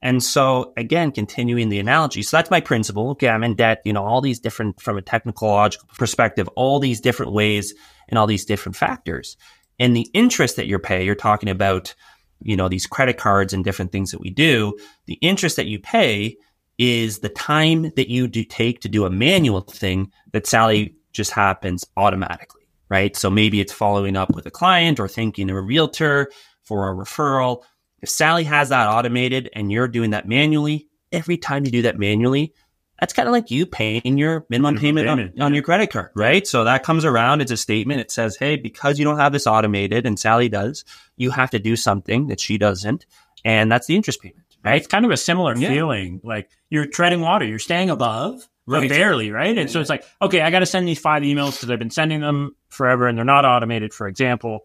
And 0.02 0.22
so 0.22 0.72
again, 0.76 1.10
continuing 1.10 1.68
the 1.68 1.78
analogy. 1.78 2.22
So 2.22 2.36
that's 2.36 2.50
my 2.50 2.60
principle. 2.60 3.10
Okay. 3.10 3.28
I'm 3.28 3.44
in 3.44 3.54
debt, 3.54 3.80
you 3.84 3.92
know, 3.92 4.04
all 4.04 4.20
these 4.20 4.40
different, 4.40 4.80
from 4.80 4.98
a 4.98 5.02
technological 5.02 5.88
perspective, 5.96 6.48
all 6.54 6.78
these 6.78 7.00
different 7.00 7.32
ways 7.32 7.74
and 8.08 8.18
all 8.18 8.26
these 8.26 8.44
different 8.44 8.76
factors. 8.76 9.36
And 9.78 9.96
the 9.96 10.08
interest 10.12 10.56
that 10.56 10.66
you're 10.66 10.78
paying, 10.78 11.06
you're 11.06 11.14
talking 11.14 11.48
about, 11.48 11.94
you 12.40 12.56
know, 12.56 12.68
these 12.68 12.86
credit 12.86 13.16
cards 13.16 13.52
and 13.52 13.64
different 13.64 13.92
things 13.92 14.10
that 14.10 14.20
we 14.20 14.30
do. 14.30 14.76
The 15.06 15.18
interest 15.22 15.56
that 15.56 15.66
you 15.66 15.78
pay 15.78 16.36
is 16.78 17.20
the 17.20 17.28
time 17.28 17.90
that 17.96 18.10
you 18.10 18.28
do 18.28 18.44
take 18.44 18.80
to 18.80 18.88
do 18.88 19.04
a 19.04 19.10
manual 19.10 19.62
thing 19.62 20.12
that 20.32 20.46
Sally 20.46 20.94
just 21.12 21.30
happens 21.30 21.84
automatically, 21.96 22.68
right? 22.88 23.16
So 23.16 23.30
maybe 23.30 23.60
it's 23.60 23.72
following 23.72 24.16
up 24.16 24.34
with 24.34 24.46
a 24.46 24.50
client 24.50 25.00
or 25.00 25.08
thanking 25.08 25.50
a 25.50 25.60
realtor 25.60 26.30
for 26.62 26.90
a 26.90 26.94
referral. 26.94 27.62
If 28.02 28.10
Sally 28.10 28.44
has 28.44 28.68
that 28.68 28.88
automated 28.88 29.48
and 29.54 29.72
you're 29.72 29.88
doing 29.88 30.10
that 30.10 30.28
manually, 30.28 30.88
every 31.12 31.38
time 31.38 31.64
you 31.64 31.70
do 31.70 31.82
that 31.82 31.98
manually, 31.98 32.52
that's 33.00 33.12
kind 33.12 33.28
of 33.28 33.32
like 33.32 33.50
you 33.50 33.66
paying 33.66 34.16
your 34.16 34.46
minimum 34.48 34.74
Minimum 34.74 34.80
payment, 34.80 35.08
on, 35.08 35.18
payment, 35.18 35.40
on 35.40 35.52
yeah. 35.52 35.56
your 35.56 35.62
credit 35.62 35.90
card, 35.90 36.10
right? 36.14 36.46
So 36.46 36.64
that 36.64 36.82
comes 36.82 37.04
around. 37.04 37.40
It's 37.40 37.52
a 37.52 37.56
statement. 37.56 38.00
It 38.00 38.10
says, 38.10 38.36
Hey, 38.36 38.56
because 38.56 38.98
you 38.98 39.04
don't 39.04 39.18
have 39.18 39.32
this 39.32 39.46
automated 39.46 40.06
and 40.06 40.18
Sally 40.18 40.48
does, 40.48 40.84
you 41.16 41.30
have 41.30 41.50
to 41.50 41.58
do 41.58 41.76
something 41.76 42.28
that 42.28 42.40
she 42.40 42.56
doesn't. 42.58 43.06
And 43.44 43.70
that's 43.70 43.86
the 43.86 43.96
interest 43.96 44.22
payment, 44.22 44.45
right? 44.66 44.76
It's 44.76 44.86
kind 44.86 45.04
of 45.04 45.10
a 45.10 45.16
similar 45.16 45.56
Yeah. 45.56 45.68
feeling. 45.68 46.20
Like 46.24 46.50
you're 46.70 46.86
treading 46.86 47.20
water, 47.20 47.44
you're 47.46 47.58
staying 47.58 47.90
above, 47.90 48.46
but 48.66 48.88
barely, 48.88 49.30
right? 49.30 49.56
And 49.56 49.70
so 49.70 49.80
it's 49.80 49.90
like, 49.90 50.04
okay, 50.20 50.40
I 50.42 50.50
got 50.50 50.58
to 50.60 50.66
send 50.66 50.86
these 50.88 50.98
five 50.98 51.22
emails 51.22 51.52
because 51.52 51.70
I've 51.70 51.78
been 51.78 51.90
sending 51.90 52.20
them 52.20 52.54
forever 52.68 53.06
and 53.06 53.16
they're 53.16 53.24
not 53.24 53.44
automated, 53.44 53.94
for 53.94 54.08
example. 54.08 54.60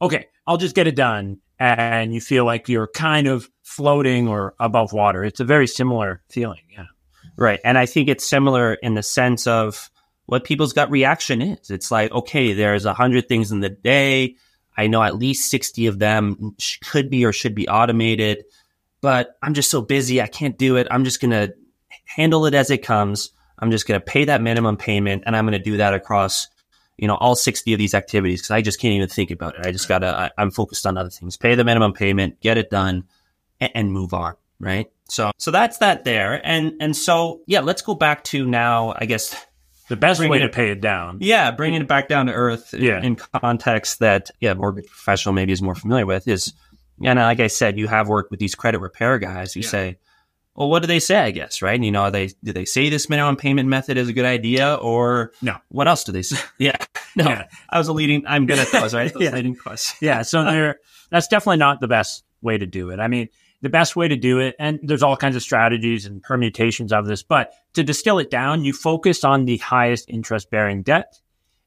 Okay, 0.00 0.26
I'll 0.46 0.56
just 0.56 0.74
get 0.74 0.86
it 0.86 0.96
done. 0.96 1.38
And 1.58 2.12
you 2.12 2.20
feel 2.20 2.44
like 2.44 2.68
you're 2.68 2.88
kind 2.88 3.28
of 3.28 3.48
floating 3.62 4.26
or 4.26 4.54
above 4.58 4.92
water. 4.92 5.22
It's 5.24 5.38
a 5.38 5.44
very 5.44 5.66
similar 5.68 6.22
feeling. 6.28 6.62
Yeah. 6.72 6.86
Right. 7.36 7.60
And 7.64 7.78
I 7.78 7.86
think 7.86 8.08
it's 8.08 8.26
similar 8.26 8.74
in 8.74 8.94
the 8.94 9.02
sense 9.02 9.46
of 9.46 9.90
what 10.26 10.44
people's 10.44 10.72
gut 10.72 10.90
reaction 10.90 11.40
is. 11.40 11.70
It's 11.70 11.90
like, 11.90 12.10
okay, 12.10 12.52
there's 12.52 12.84
a 12.84 12.94
hundred 12.94 13.28
things 13.28 13.52
in 13.52 13.60
the 13.60 13.68
day. 13.68 14.36
I 14.76 14.86
know 14.86 15.02
at 15.02 15.16
least 15.16 15.50
60 15.50 15.86
of 15.86 15.98
them 15.98 16.54
sh- 16.58 16.78
could 16.78 17.10
be 17.10 17.24
or 17.24 17.32
should 17.32 17.54
be 17.54 17.68
automated, 17.68 18.44
but 19.02 19.36
I'm 19.42 19.52
just 19.52 19.70
so 19.70 19.82
busy. 19.82 20.22
I 20.22 20.26
can't 20.26 20.56
do 20.56 20.76
it. 20.76 20.86
I'm 20.90 21.04
just 21.04 21.20
going 21.20 21.32
to 21.32 21.52
handle 22.06 22.46
it 22.46 22.54
as 22.54 22.70
it 22.70 22.78
comes. 22.78 23.30
I'm 23.58 23.70
just 23.70 23.86
going 23.86 24.00
to 24.00 24.04
pay 24.04 24.24
that 24.24 24.40
minimum 24.40 24.76
payment 24.78 25.24
and 25.26 25.36
I'm 25.36 25.44
going 25.44 25.52
to 25.58 25.62
do 25.62 25.76
that 25.76 25.92
across, 25.94 26.48
you 26.96 27.06
know, 27.06 27.16
all 27.16 27.36
60 27.36 27.72
of 27.74 27.78
these 27.78 27.94
activities 27.94 28.40
because 28.40 28.50
I 28.52 28.62
just 28.62 28.80
can't 28.80 28.94
even 28.94 29.08
think 29.08 29.30
about 29.30 29.56
it. 29.58 29.66
I 29.66 29.70
just 29.72 29.86
got 29.88 29.98
to, 29.98 30.32
I'm 30.38 30.50
focused 30.50 30.86
on 30.86 30.96
other 30.96 31.10
things. 31.10 31.36
Pay 31.36 31.54
the 31.54 31.64
minimum 31.64 31.92
payment, 31.92 32.40
get 32.40 32.56
it 32.58 32.70
done 32.70 33.04
and, 33.60 33.70
and 33.74 33.92
move 33.92 34.14
on. 34.14 34.34
Right. 34.58 34.90
So, 35.08 35.30
so 35.38 35.50
that's 35.50 35.78
that 35.78 36.04
there. 36.04 36.40
And, 36.44 36.74
and 36.80 36.96
so, 36.96 37.42
yeah, 37.46 37.60
let's 37.60 37.82
go 37.82 37.94
back 37.94 38.24
to 38.24 38.46
now, 38.46 38.94
I 38.96 39.06
guess, 39.06 39.34
The 39.88 39.96
best 39.96 40.20
way 40.20 40.38
it- 40.38 40.40
to 40.42 40.48
pay 40.48 40.70
it 40.70 40.80
down. 40.80 41.18
yeah, 41.20 41.50
bringing 41.50 41.82
it 41.82 41.88
back 41.88 42.08
down 42.08 42.26
to 42.26 42.32
earth 42.32 42.72
Yeah. 42.72 43.02
in 43.02 43.16
context 43.16 43.98
that, 43.98 44.30
yeah, 44.40 44.54
mortgage 44.54 44.86
professional 44.86 45.34
maybe 45.34 45.52
is 45.52 45.60
more 45.60 45.74
familiar 45.74 46.06
with 46.06 46.26
is, 46.28 46.54
and 47.04 47.18
uh, 47.18 47.22
like 47.22 47.40
I 47.40 47.46
said, 47.46 47.78
you 47.78 47.86
have 47.88 48.08
worked 48.08 48.30
with 48.30 48.40
these 48.40 48.54
credit 48.54 48.80
repair 48.80 49.18
guys 49.18 49.52
who 49.54 49.60
Yeah. 49.60 49.68
say, 49.68 49.98
well, 50.54 50.68
what 50.68 50.80
do 50.82 50.86
they 50.86 51.00
say? 51.00 51.16
I 51.18 51.30
guess, 51.30 51.62
right? 51.62 51.74
And, 51.74 51.84
you 51.84 51.90
know, 51.90 52.02
are 52.02 52.10
they 52.10 52.28
do 52.44 52.52
they 52.52 52.66
say 52.66 52.90
this 52.90 53.08
minimum 53.08 53.36
payment 53.36 53.68
method 53.68 53.96
is 53.96 54.08
a 54.08 54.12
good 54.12 54.26
idea, 54.26 54.74
or 54.74 55.32
No. 55.40 55.56
What 55.68 55.88
else 55.88 56.04
do 56.04 56.12
they 56.12 56.22
say? 56.22 56.36
yeah, 56.58 56.76
no, 57.16 57.24
Yeah. 57.24 57.46
I 57.70 57.78
was 57.78 57.88
a 57.88 57.92
leading. 57.92 58.24
I'm 58.26 58.46
good 58.46 58.58
at 58.58 58.70
those, 58.70 58.94
right? 58.94 59.12
Those 59.14 59.22
Yeah. 59.22 59.30
leading 59.34 59.54
questions. 59.56 59.96
Yeah. 60.02 60.22
So 60.22 60.44
there, 60.44 60.80
that's 61.10 61.28
definitely 61.28 61.56
not 61.58 61.80
the 61.80 61.88
best 61.88 62.24
way 62.42 62.58
to 62.58 62.66
do 62.66 62.90
it. 62.90 63.00
I 63.00 63.08
mean, 63.08 63.28
the 63.62 63.68
best 63.70 63.94
way 63.96 64.08
to 64.08 64.16
do 64.16 64.40
it, 64.40 64.56
and 64.58 64.80
there's 64.82 65.04
all 65.04 65.16
kinds 65.16 65.36
of 65.36 65.42
strategies 65.42 66.04
and 66.04 66.20
permutations 66.22 66.92
of 66.92 67.06
this, 67.06 67.22
but 67.22 67.52
to 67.74 67.84
distill 67.84 68.18
it 68.18 68.28
down, 68.28 68.64
you 68.64 68.72
focus 68.72 69.22
on 69.22 69.44
the 69.44 69.56
highest 69.58 70.10
interest 70.10 70.50
bearing 70.50 70.82
debt 70.82 71.14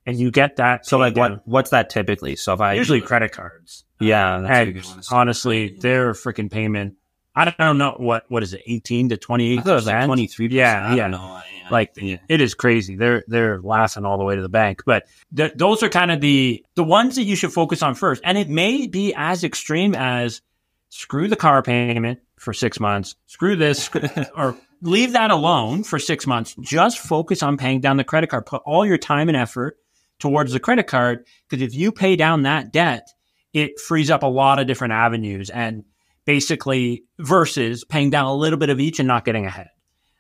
and 0.06 0.20
you 0.20 0.30
get 0.30 0.58
that. 0.58 0.86
So, 0.86 0.98
like, 0.98 1.14
down. 1.16 1.32
what 1.32 1.48
what's 1.48 1.70
that 1.72 1.90
typically? 1.90 2.36
So, 2.36 2.54
if 2.54 2.60
I 2.62 2.74
Usually 2.74 3.00
credit 3.02 3.32
cards. 3.32 3.85
Yeah, 4.00 4.36
uh, 4.36 4.42
that's 4.42 4.88
a 4.88 4.94
And 4.94 5.04
honestly, 5.12 5.70
their 5.80 6.14
freaking 6.14 6.52
payment, 6.52 6.96
I 7.36 7.54
don't 7.58 7.78
know 7.78 7.96
what, 7.98 8.26
what 8.30 8.44
is 8.44 8.54
it, 8.54 8.62
18 8.66 9.10
to 9.10 9.18
28 9.18 9.60
I 9.60 9.62
thought 9.62 9.72
it 9.72 9.76
was 9.76 9.86
like 9.88 10.06
twenty 10.06 10.28
three. 10.28 10.48
Yeah, 10.48 10.88
I 10.88 10.96
yeah. 10.96 11.04
don't 11.04 11.12
know. 11.12 11.42
Like, 11.72 11.94
yeah. 11.96 12.18
it 12.30 12.42
is 12.42 12.54
crazy. 12.54 12.96
They're 12.96 13.24
they're 13.28 13.60
laughing 13.62 14.06
all 14.06 14.18
the 14.18 14.24
way 14.24 14.36
to 14.36 14.42
the 14.42 14.50
bank. 14.50 14.84
But 14.86 15.08
th- 15.36 15.54
those 15.56 15.82
are 15.84 15.90
kind 15.90 16.12
of 16.12 16.22
the 16.22 16.64
the 16.76 16.84
ones 16.84 17.16
that 17.16 17.24
you 17.24 17.36
should 17.36 17.52
focus 17.52 17.82
on 17.82 17.96
first. 17.96 18.22
And 18.24 18.38
it 18.38 18.50
may 18.50 18.88
be 18.88 19.14
as 19.16 19.44
extreme 19.44 19.96
as 19.96 20.42
screw 20.90 21.28
the 21.28 21.36
car 21.36 21.62
payment 21.64 22.20
for 22.38 22.54
six 22.54 22.80
months, 22.80 23.16
screw 23.26 23.56
this, 23.56 23.90
or 24.36 24.56
leave 24.82 25.14
that 25.14 25.32
alone 25.32 25.84
for 25.84 26.00
six 26.00 26.28
months. 26.28 26.56
Just 26.62 27.00
focus 27.00 27.42
on 27.42 27.58
paying 27.58 27.82
down 27.82 27.98
the 27.98 28.04
credit 28.04 28.30
card. 28.30 28.46
Put 28.46 28.62
all 28.66 28.86
your 28.86 28.98
time 28.98 29.28
and 29.28 29.38
effort 29.38 29.78
towards 30.20 30.54
the 30.54 30.60
credit 30.60 30.88
card 30.88 31.26
because 31.50 31.62
if 31.62 31.74
you 31.74 31.92
pay 31.92 32.16
down 32.16 32.44
that 32.44 32.72
debt, 32.72 33.10
it 33.56 33.80
frees 33.80 34.12
up 34.12 34.22
a 34.22 34.28
lot 34.28 34.60
of 34.60 34.68
different 34.68 34.92
avenues 34.92 35.50
and 35.50 35.86
basically 36.26 37.06
versus 37.20 37.86
paying 37.86 38.10
down 38.10 38.26
a 38.26 38.36
little 38.36 38.60
bit 38.60 38.70
of 38.70 38.82
each 38.82 39.00
and 39.00 39.08
not 39.08 39.24
getting 39.24 39.46
ahead. 39.46 39.70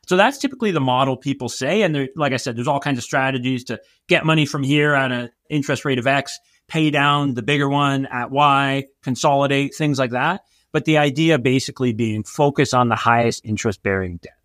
So 0.07 0.15
that's 0.15 0.37
typically 0.37 0.71
the 0.71 0.79
model 0.79 1.17
people 1.17 1.49
say. 1.49 1.81
And 1.81 1.93
there, 1.93 2.07
like 2.15 2.31
I 2.31 2.37
said, 2.37 2.55
there's 2.55 2.69
all 2.69 2.79
kinds 2.79 2.97
of 2.97 3.03
strategies 3.03 3.65
to 3.65 3.81
get 4.07 4.25
money 4.25 4.45
from 4.45 4.63
here 4.63 4.93
at 4.93 5.11
an 5.11 5.31
interest 5.49 5.83
rate 5.83 5.99
of 5.99 6.07
X, 6.07 6.39
pay 6.69 6.91
down 6.91 7.33
the 7.33 7.41
bigger 7.41 7.67
one 7.67 8.05
at 8.05 8.31
Y, 8.31 8.85
consolidate, 9.03 9.75
things 9.75 9.99
like 9.99 10.11
that. 10.11 10.45
But 10.71 10.85
the 10.85 10.97
idea 10.97 11.37
basically 11.37 11.91
being 11.91 12.23
focus 12.23 12.73
on 12.73 12.87
the 12.87 12.95
highest 12.95 13.43
interest 13.43 13.83
bearing 13.83 14.17
debt 14.17 14.37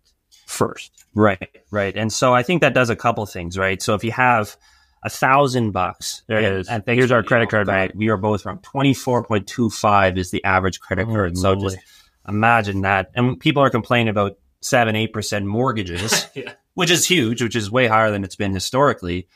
first. 0.47 1.05
Right, 1.15 1.63
right. 1.71 1.95
And 1.95 2.11
so 2.11 2.33
I 2.33 2.43
think 2.43 2.59
that 2.59 2.73
does 2.73 2.89
a 2.89 2.95
couple 2.97 3.25
things, 3.25 3.57
right? 3.57 3.81
So 3.81 3.93
if 3.95 4.03
you 4.03 4.11
have 4.11 4.57
a 5.03 5.09
thousand 5.09 5.71
bucks, 5.71 6.23
there 6.27 6.39
it 6.39 6.53
is. 6.59 6.67
and. 6.67 6.83
Here's 6.85 7.11
our 7.11 7.23
credit 7.23 7.49
card. 7.49 7.67
Right, 7.67 7.95
we 7.95 8.09
are 8.09 8.17
both 8.17 8.41
from 8.43 8.59
twenty 8.59 8.93
four 8.93 9.23
point 9.23 9.47
two 9.47 9.69
five 9.69 10.17
is 10.17 10.31
the 10.31 10.43
average 10.43 10.79
credit 10.79 11.07
Oh, 11.09 11.13
card. 11.13 11.37
So 11.37 11.55
just 11.55 11.77
imagine 12.27 12.81
that. 12.81 13.11
And 13.15 13.39
people 13.39 13.63
are 13.63 13.69
complaining 13.69 14.09
about 14.09 14.37
seven, 14.61 14.95
eight 14.95 15.13
percent 15.13 15.45
mortgages, 15.45 16.27
Yeah. 16.35 16.53
which 16.75 16.91
is 16.91 17.05
huge, 17.05 17.41
which 17.41 17.55
is 17.55 17.71
way 17.71 17.87
higher 17.87 18.11
than 18.11 18.23
it's 18.23 18.35
been 18.35 18.53
historically. 18.53 19.27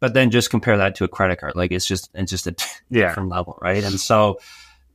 But 0.00 0.14
then 0.14 0.30
just 0.30 0.50
compare 0.50 0.78
that 0.78 0.96
to 0.96 1.04
a 1.04 1.08
credit 1.08 1.38
card, 1.40 1.54
like 1.54 1.70
it's 1.72 1.86
just 1.86 2.10
it's 2.14 2.30
just 2.30 2.46
a 2.46 2.54
Yeah. 2.90 3.08
different 3.08 3.28
level, 3.28 3.58
right? 3.62 3.84
And 3.84 4.00
so, 4.00 4.40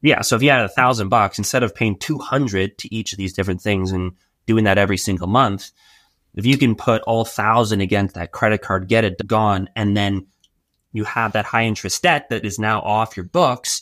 yeah, 0.02 0.22
so 0.22 0.36
if 0.36 0.44
you 0.44 0.50
had 0.50 0.66
a 0.66 0.70
thousand 0.70 1.10
bucks 1.10 1.38
instead 1.38 1.64
of 1.64 1.74
paying 1.76 1.98
two 1.98 2.18
hundred 2.18 2.78
to 2.80 2.94
each 2.94 3.14
of 3.14 3.18
these 3.18 3.34
different 3.34 3.62
things 3.62 3.92
and 3.92 4.14
doing 4.48 4.64
that 4.66 4.78
every 4.78 4.98
single 4.98 5.28
month, 5.28 5.72
if 6.38 6.46
you 6.46 6.58
can 6.58 6.76
put 6.76 7.02
all 7.02 7.26
thousand 7.26 7.82
against 7.82 8.16
that 8.16 8.32
credit 8.32 8.62
card, 8.62 8.88
get 8.88 9.04
it 9.04 9.26
gone, 9.26 9.70
and 9.76 9.98
then 9.98 10.28
you 10.94 11.04
have 11.04 11.34
that 11.34 11.46
high 11.46 11.66
interest 11.66 12.02
debt 12.04 12.30
that 12.30 12.46
is 12.46 12.60
now 12.60 12.82
off 12.82 13.18
your 13.18 13.26
books, 13.26 13.82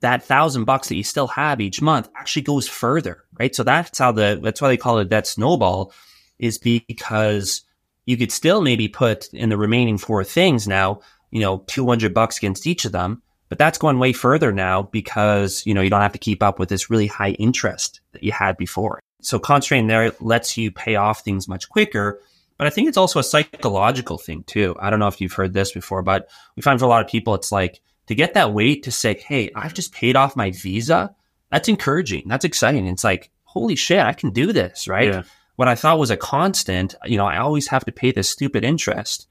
that 0.00 0.22
thousand 0.22 0.64
bucks 0.64 0.88
that 0.88 0.96
you 0.96 1.02
still 1.04 1.28
have 1.28 1.60
each 1.60 1.82
month 1.82 2.08
actually 2.16 2.42
goes 2.42 2.68
further, 2.68 3.24
right? 3.38 3.54
So 3.54 3.62
that's 3.62 3.98
how 3.98 4.12
the 4.12 4.40
that's 4.42 4.62
why 4.62 4.68
they 4.68 4.76
call 4.76 4.98
it 4.98 5.08
debt 5.08 5.26
snowball, 5.26 5.92
is 6.38 6.58
because 6.58 7.62
you 8.06 8.16
could 8.16 8.32
still 8.32 8.62
maybe 8.62 8.88
put 8.88 9.32
in 9.32 9.48
the 9.48 9.56
remaining 9.56 9.98
four 9.98 10.24
things 10.24 10.66
now, 10.66 11.00
you 11.30 11.40
know, 11.40 11.64
two 11.66 11.86
hundred 11.86 12.14
bucks 12.14 12.38
against 12.38 12.66
each 12.66 12.84
of 12.84 12.92
them, 12.92 13.22
but 13.48 13.58
that's 13.58 13.78
going 13.78 13.98
way 13.98 14.12
further 14.12 14.52
now 14.52 14.82
because 14.82 15.64
you 15.66 15.74
know 15.74 15.82
you 15.82 15.90
don't 15.90 16.00
have 16.00 16.12
to 16.12 16.18
keep 16.18 16.42
up 16.42 16.58
with 16.58 16.68
this 16.68 16.90
really 16.90 17.06
high 17.06 17.32
interest 17.32 18.00
that 18.12 18.22
you 18.22 18.32
had 18.32 18.56
before. 18.56 19.00
So 19.22 19.38
concentrating 19.38 19.86
there 19.86 20.12
lets 20.20 20.56
you 20.56 20.70
pay 20.70 20.96
off 20.96 21.20
things 21.20 21.48
much 21.48 21.68
quicker. 21.68 22.20
But 22.58 22.66
I 22.66 22.70
think 22.70 22.88
it's 22.88 22.96
also 22.96 23.18
a 23.18 23.24
psychological 23.24 24.18
thing 24.18 24.44
too. 24.44 24.76
I 24.78 24.90
don't 24.90 24.98
know 24.98 25.08
if 25.08 25.20
you've 25.20 25.32
heard 25.32 25.52
this 25.52 25.72
before, 25.72 26.02
but 26.02 26.28
we 26.56 26.62
find 26.62 26.78
for 26.78 26.84
a 26.84 26.88
lot 26.88 27.04
of 27.04 27.10
people, 27.10 27.34
it's 27.34 27.50
like 27.50 27.80
to 28.06 28.14
get 28.14 28.34
that 28.34 28.52
weight 28.52 28.82
to 28.84 28.92
say, 28.92 29.14
Hey, 29.14 29.50
I've 29.54 29.74
just 29.74 29.92
paid 29.92 30.16
off 30.16 30.36
my 30.36 30.50
visa. 30.50 31.14
That's 31.50 31.68
encouraging. 31.68 32.24
That's 32.26 32.44
exciting. 32.44 32.86
It's 32.86 33.04
like, 33.04 33.30
holy 33.44 33.76
shit, 33.76 34.00
I 34.00 34.12
can 34.12 34.30
do 34.30 34.52
this, 34.52 34.88
right? 34.88 35.08
Yeah. 35.08 35.22
What 35.56 35.68
I 35.68 35.74
thought 35.74 35.98
was 35.98 36.10
a 36.10 36.16
constant, 36.16 36.94
you 37.04 37.16
know, 37.16 37.26
I 37.26 37.38
always 37.38 37.68
have 37.68 37.84
to 37.84 37.92
pay 37.92 38.10
this 38.10 38.30
stupid 38.30 38.64
interest. 38.64 39.28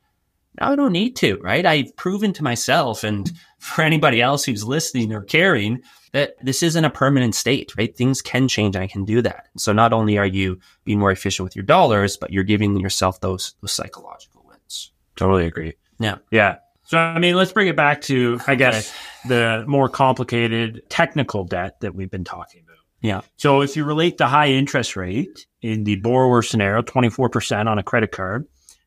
Now 0.60 0.72
I 0.72 0.76
don't 0.76 0.92
need 0.92 1.16
to, 1.18 1.38
right? 1.38 1.66
I've 1.66 1.96
proven 1.96 2.34
to 2.34 2.44
myself 2.44 3.04
and 3.04 3.26
mm-hmm. 3.26 3.36
For 3.62 3.84
anybody 3.84 4.22
else 4.22 4.44
who's 4.44 4.64
listening 4.64 5.14
or 5.14 5.22
caring 5.22 5.82
that 6.14 6.36
this 6.44 6.62
isn't 6.64 6.84
a 6.84 6.90
permanent 6.90 7.36
state, 7.36 7.74
right? 7.78 7.96
Things 7.96 8.22
can 8.22 8.48
change 8.48 8.76
and 8.76 8.84
I 8.84 8.88
can 8.88 9.06
do 9.06 9.22
that. 9.22 9.48
So 9.58 9.72
not 9.72 9.94
only 9.94 10.18
are 10.18 10.26
you 10.26 10.60
being 10.84 11.00
more 11.00 11.12
efficient 11.12 11.46
with 11.46 11.56
your 11.56 11.64
dollars, 11.64 12.18
but 12.18 12.32
you're 12.32 12.44
giving 12.44 12.78
yourself 12.78 13.22
those 13.22 13.56
those 13.62 13.72
psychological 13.72 14.44
wins. 14.48 14.92
Totally 15.16 15.46
agree. 15.46 15.74
Yeah. 16.00 16.18
Yeah. 16.32 16.58
So, 16.84 16.98
I 16.98 17.20
mean, 17.20 17.36
let's 17.36 17.54
bring 17.54 17.70
it 17.70 17.78
back 17.78 18.02
to, 18.02 18.42
I 18.48 18.56
guess, 18.56 18.94
the 19.26 19.64
more 19.66 19.88
complicated 19.88 20.82
technical 20.90 21.46
debt 21.46 21.80
that 21.80 21.96
we've 21.96 22.12
been 22.12 22.26
talking 22.26 22.64
about. 22.66 22.80
Yeah. 23.02 23.22
So, 23.38 23.62
if 23.62 23.78
you 23.78 23.86
relate 23.86 24.18
the 24.18 24.28
high 24.28 24.50
interest 24.50 24.98
rate 24.98 25.46
in 25.62 25.86
the 25.86 25.96
borrower 25.98 26.42
scenario, 26.42 26.82
24% 26.82 27.68
on 27.68 27.80
a 27.80 27.84
credit 27.84 28.12
card, 28.12 28.46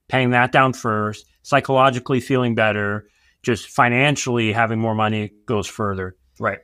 paying 0.08 0.30
that 0.30 0.52
down 0.52 0.74
first, 0.74 1.24
psychologically 1.42 2.20
feeling 2.20 2.54
better, 2.54 3.06
just 3.44 3.68
financially 3.68 4.52
having 4.52 4.78
more 4.78 4.94
money 4.94 5.32
goes 5.46 5.66
further. 5.66 6.16
Right. 6.40 6.58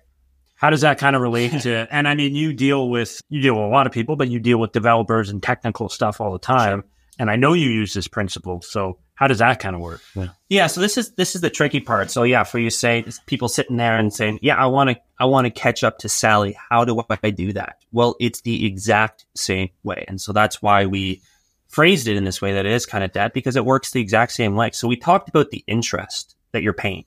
How 0.56 0.70
does 0.70 0.82
that 0.82 0.98
kind 0.98 1.16
of 1.16 1.22
relate 1.22 1.62
to? 1.62 1.86
And 1.92 2.06
I 2.06 2.14
mean, 2.14 2.34
you 2.34 2.52
deal 2.52 2.88
with 2.88 3.20
you 3.28 3.40
deal 3.40 3.54
with 3.54 3.64
a 3.64 3.68
lot 3.68 3.86
of 3.86 3.92
people, 3.92 4.16
but 4.16 4.28
you 4.28 4.40
deal 4.40 4.58
with 4.58 4.72
developers 4.72 5.30
and 5.30 5.42
technical 5.42 5.88
stuff 5.88 6.20
all 6.20 6.32
the 6.32 6.38
time. 6.38 6.84
And 7.18 7.30
I 7.30 7.36
know 7.36 7.52
you 7.52 7.68
use 7.68 7.92
this 7.92 8.08
principle. 8.08 8.62
So 8.62 8.98
how 9.14 9.26
does 9.26 9.38
that 9.38 9.60
kind 9.60 9.76
of 9.76 9.82
work? 9.82 10.00
Yeah, 10.48 10.66
so 10.66 10.80
this 10.80 10.96
is 10.96 11.12
this 11.12 11.34
is 11.34 11.42
the 11.42 11.50
tricky 11.50 11.80
part. 11.80 12.10
So 12.10 12.22
yeah, 12.22 12.44
for 12.44 12.58
you 12.58 12.70
say 12.70 13.04
people 13.26 13.48
sitting 13.48 13.76
there 13.76 13.98
and 13.98 14.12
saying, 14.12 14.38
"Yeah, 14.40 14.56
I 14.56 14.66
want 14.66 14.88
to 14.90 14.96
I 15.18 15.26
want 15.26 15.44
to 15.44 15.50
catch 15.50 15.84
up 15.84 15.98
to 15.98 16.08
Sally. 16.08 16.56
How 16.70 16.86
do 16.86 17.02
I 17.22 17.28
do 17.28 17.52
that?" 17.52 17.76
Well, 17.92 18.16
it's 18.18 18.40
the 18.40 18.64
exact 18.64 19.26
same 19.36 19.68
way, 19.82 20.06
and 20.08 20.18
so 20.18 20.32
that's 20.32 20.62
why 20.62 20.86
we 20.86 21.20
phrased 21.68 22.08
it 22.08 22.16
in 22.16 22.24
this 22.24 22.40
way 22.40 22.54
that 22.54 22.64
it 22.64 22.72
is 22.72 22.86
kind 22.86 23.04
of 23.04 23.12
debt 23.12 23.34
because 23.34 23.56
it 23.56 23.64
works 23.64 23.90
the 23.90 24.00
exact 24.00 24.32
same 24.32 24.56
way. 24.56 24.70
So 24.72 24.88
we 24.88 24.96
talked 24.96 25.28
about 25.28 25.50
the 25.50 25.64
interest 25.66 26.34
that 26.52 26.62
you're 26.62 26.72
paying, 26.72 27.04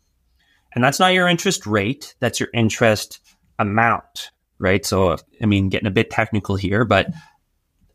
and 0.73 0.83
that's 0.83 0.99
not 0.99 1.13
your 1.13 1.27
interest 1.27 1.65
rate; 1.65 2.15
that's 2.19 2.39
your 2.39 2.49
interest 2.53 3.19
amount, 3.59 4.31
right? 4.59 4.85
So 4.85 5.17
I 5.41 5.45
mean, 5.45 5.69
getting 5.69 5.87
a 5.87 5.91
bit 5.91 6.09
technical 6.09 6.55
here, 6.55 6.85
but 6.85 7.07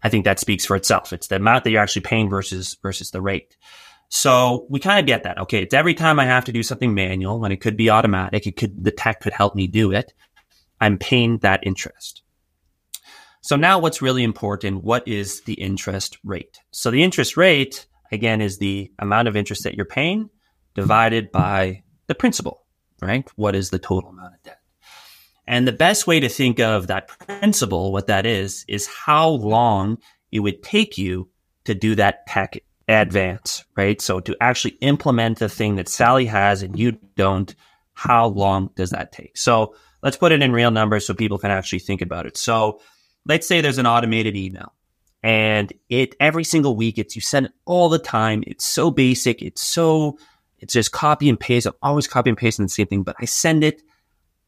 I 0.02 0.08
think 0.08 0.24
that 0.24 0.38
speaks 0.38 0.64
for 0.64 0.76
itself. 0.76 1.12
It's 1.12 1.26
the 1.28 1.36
amount 1.36 1.64
that 1.64 1.70
you're 1.70 1.82
actually 1.82 2.02
paying 2.02 2.28
versus 2.28 2.76
versus 2.82 3.10
the 3.10 3.20
rate. 3.20 3.56
So 4.10 4.66
we 4.70 4.80
kind 4.80 5.00
of 5.00 5.06
get 5.06 5.24
that. 5.24 5.38
Okay, 5.38 5.62
it's 5.62 5.74
every 5.74 5.94
time 5.94 6.18
I 6.18 6.24
have 6.24 6.46
to 6.46 6.52
do 6.52 6.62
something 6.62 6.94
manual, 6.94 7.44
and 7.44 7.52
it 7.52 7.60
could 7.60 7.76
be 7.76 7.90
automatic. 7.90 8.46
It 8.46 8.56
could 8.56 8.82
the 8.82 8.90
tech 8.90 9.20
could 9.20 9.32
help 9.32 9.54
me 9.54 9.66
do 9.66 9.92
it. 9.92 10.14
I'm 10.80 10.98
paying 10.98 11.38
that 11.38 11.66
interest. 11.66 12.22
So 13.40 13.56
now 13.56 13.78
what's 13.78 14.02
really 14.02 14.24
important, 14.24 14.84
what 14.84 15.06
is 15.06 15.42
the 15.42 15.54
interest 15.54 16.18
rate? 16.24 16.58
So 16.70 16.90
the 16.90 17.02
interest 17.02 17.36
rate, 17.36 17.86
again, 18.12 18.40
is 18.40 18.58
the 18.58 18.92
amount 18.98 19.28
of 19.28 19.36
interest 19.36 19.64
that 19.64 19.74
you're 19.74 19.84
paying 19.84 20.30
divided 20.80 21.32
by 21.32 21.82
the 22.06 22.14
principal, 22.14 22.64
right? 23.00 23.28
What 23.36 23.54
is 23.54 23.70
the 23.70 23.78
total 23.78 24.10
amount 24.10 24.34
of 24.34 24.42
debt? 24.42 24.60
And 25.46 25.66
the 25.66 25.72
best 25.72 26.06
way 26.06 26.20
to 26.20 26.28
think 26.28 26.60
of 26.60 26.86
that 26.88 27.08
principal, 27.08 27.90
what 27.90 28.06
that 28.06 28.26
is, 28.26 28.64
is 28.68 28.86
how 28.86 29.28
long 29.28 29.98
it 30.30 30.40
would 30.40 30.62
take 30.62 30.98
you 30.98 31.30
to 31.64 31.74
do 31.74 31.94
that 31.94 32.26
tech 32.26 32.58
advance, 32.86 33.64
right? 33.76 34.00
So 34.00 34.20
to 34.20 34.36
actually 34.40 34.76
implement 34.80 35.38
the 35.38 35.48
thing 35.48 35.76
that 35.76 35.88
Sally 35.88 36.26
has 36.26 36.62
and 36.62 36.78
you 36.78 36.98
don't, 37.16 37.54
how 37.94 38.26
long 38.28 38.70
does 38.76 38.90
that 38.90 39.10
take? 39.10 39.36
So 39.36 39.74
let's 40.02 40.16
put 40.16 40.32
it 40.32 40.42
in 40.42 40.52
real 40.52 40.70
numbers 40.70 41.06
so 41.06 41.14
people 41.14 41.38
can 41.38 41.50
actually 41.50 41.80
think 41.80 42.02
about 42.02 42.26
it. 42.26 42.36
So 42.36 42.80
let's 43.26 43.46
say 43.46 43.60
there's 43.60 43.78
an 43.78 43.86
automated 43.86 44.36
email 44.36 44.74
and 45.22 45.72
it 45.88 46.14
every 46.20 46.44
single 46.44 46.76
week 46.76 46.98
it's 46.98 47.16
you 47.16 47.22
send 47.22 47.46
it 47.46 47.52
all 47.64 47.88
the 47.88 47.98
time. 47.98 48.44
It's 48.46 48.64
so 48.64 48.90
basic. 48.90 49.42
It's 49.42 49.62
so 49.62 50.18
it's 50.58 50.72
just 50.72 50.92
copy 50.92 51.28
and 51.28 51.38
paste. 51.38 51.66
I'm 51.66 51.72
always 51.82 52.06
copy 52.06 52.30
and 52.30 52.36
pasting 52.38 52.64
the 52.64 52.68
same 52.70 52.86
thing, 52.86 53.02
but 53.02 53.16
I 53.20 53.24
send 53.24 53.64
it 53.64 53.82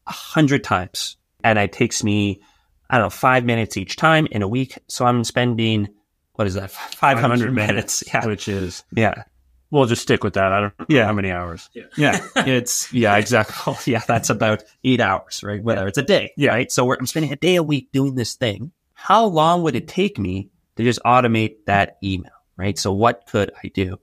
a 0.07 0.11
hundred 0.11 0.63
times 0.63 1.17
and 1.43 1.57
it 1.59 1.71
takes 1.71 2.03
me, 2.03 2.41
I 2.89 2.97
don't 2.97 3.05
know, 3.05 3.09
five 3.09 3.45
minutes 3.45 3.77
each 3.77 3.95
time 3.95 4.27
in 4.31 4.41
a 4.41 4.47
week. 4.47 4.77
So 4.87 5.05
I'm 5.05 5.23
spending, 5.23 5.87
what 6.33 6.47
is 6.47 6.55
that? 6.55 6.71
500, 6.71 7.53
minutes. 7.53 8.03
Yeah. 8.07 8.25
Which 8.25 8.47
is, 8.47 8.83
Yeah. 8.93 9.23
we'll 9.69 9.85
just 9.85 10.01
stick 10.01 10.23
with 10.23 10.33
that. 10.33 10.51
I 10.51 10.59
don't 10.61 10.79
know 10.79 10.85
Yeah. 10.89 11.05
how 11.05 11.13
many 11.13 11.31
hours. 11.31 11.69
Yeah. 11.95 12.19
It's, 12.35 12.91
yeah, 12.93 13.15
exactly. 13.17 13.75
Yeah. 13.93 14.03
That's 14.07 14.29
about 14.29 14.63
eight 14.83 14.99
hours, 15.01 15.41
right? 15.43 15.63
Whether 15.63 15.87
it's 15.87 15.97
a 15.97 16.03
day. 16.03 16.31
Yeah. 16.35 16.49
Right. 16.51 16.71
So 16.71 16.85
we're, 16.85 16.97
I'm 16.99 17.07
spending 17.07 17.31
a 17.31 17.37
day 17.37 17.55
a 17.55 17.63
week 17.63 17.91
doing 17.91 18.15
this 18.15 18.35
thing. 18.35 18.71
How 18.93 19.25
long 19.25 19.63
would 19.63 19.75
it 19.75 19.87
take 19.87 20.19
me 20.19 20.49
to 20.75 20.83
just 20.83 20.99
automate 21.05 21.55
that 21.67 21.97
email? 22.03 22.31
Right. 22.57 22.77
So 22.77 22.91
what 22.93 23.25
could 23.27 23.51
I 23.63 23.69
do? 23.69 23.97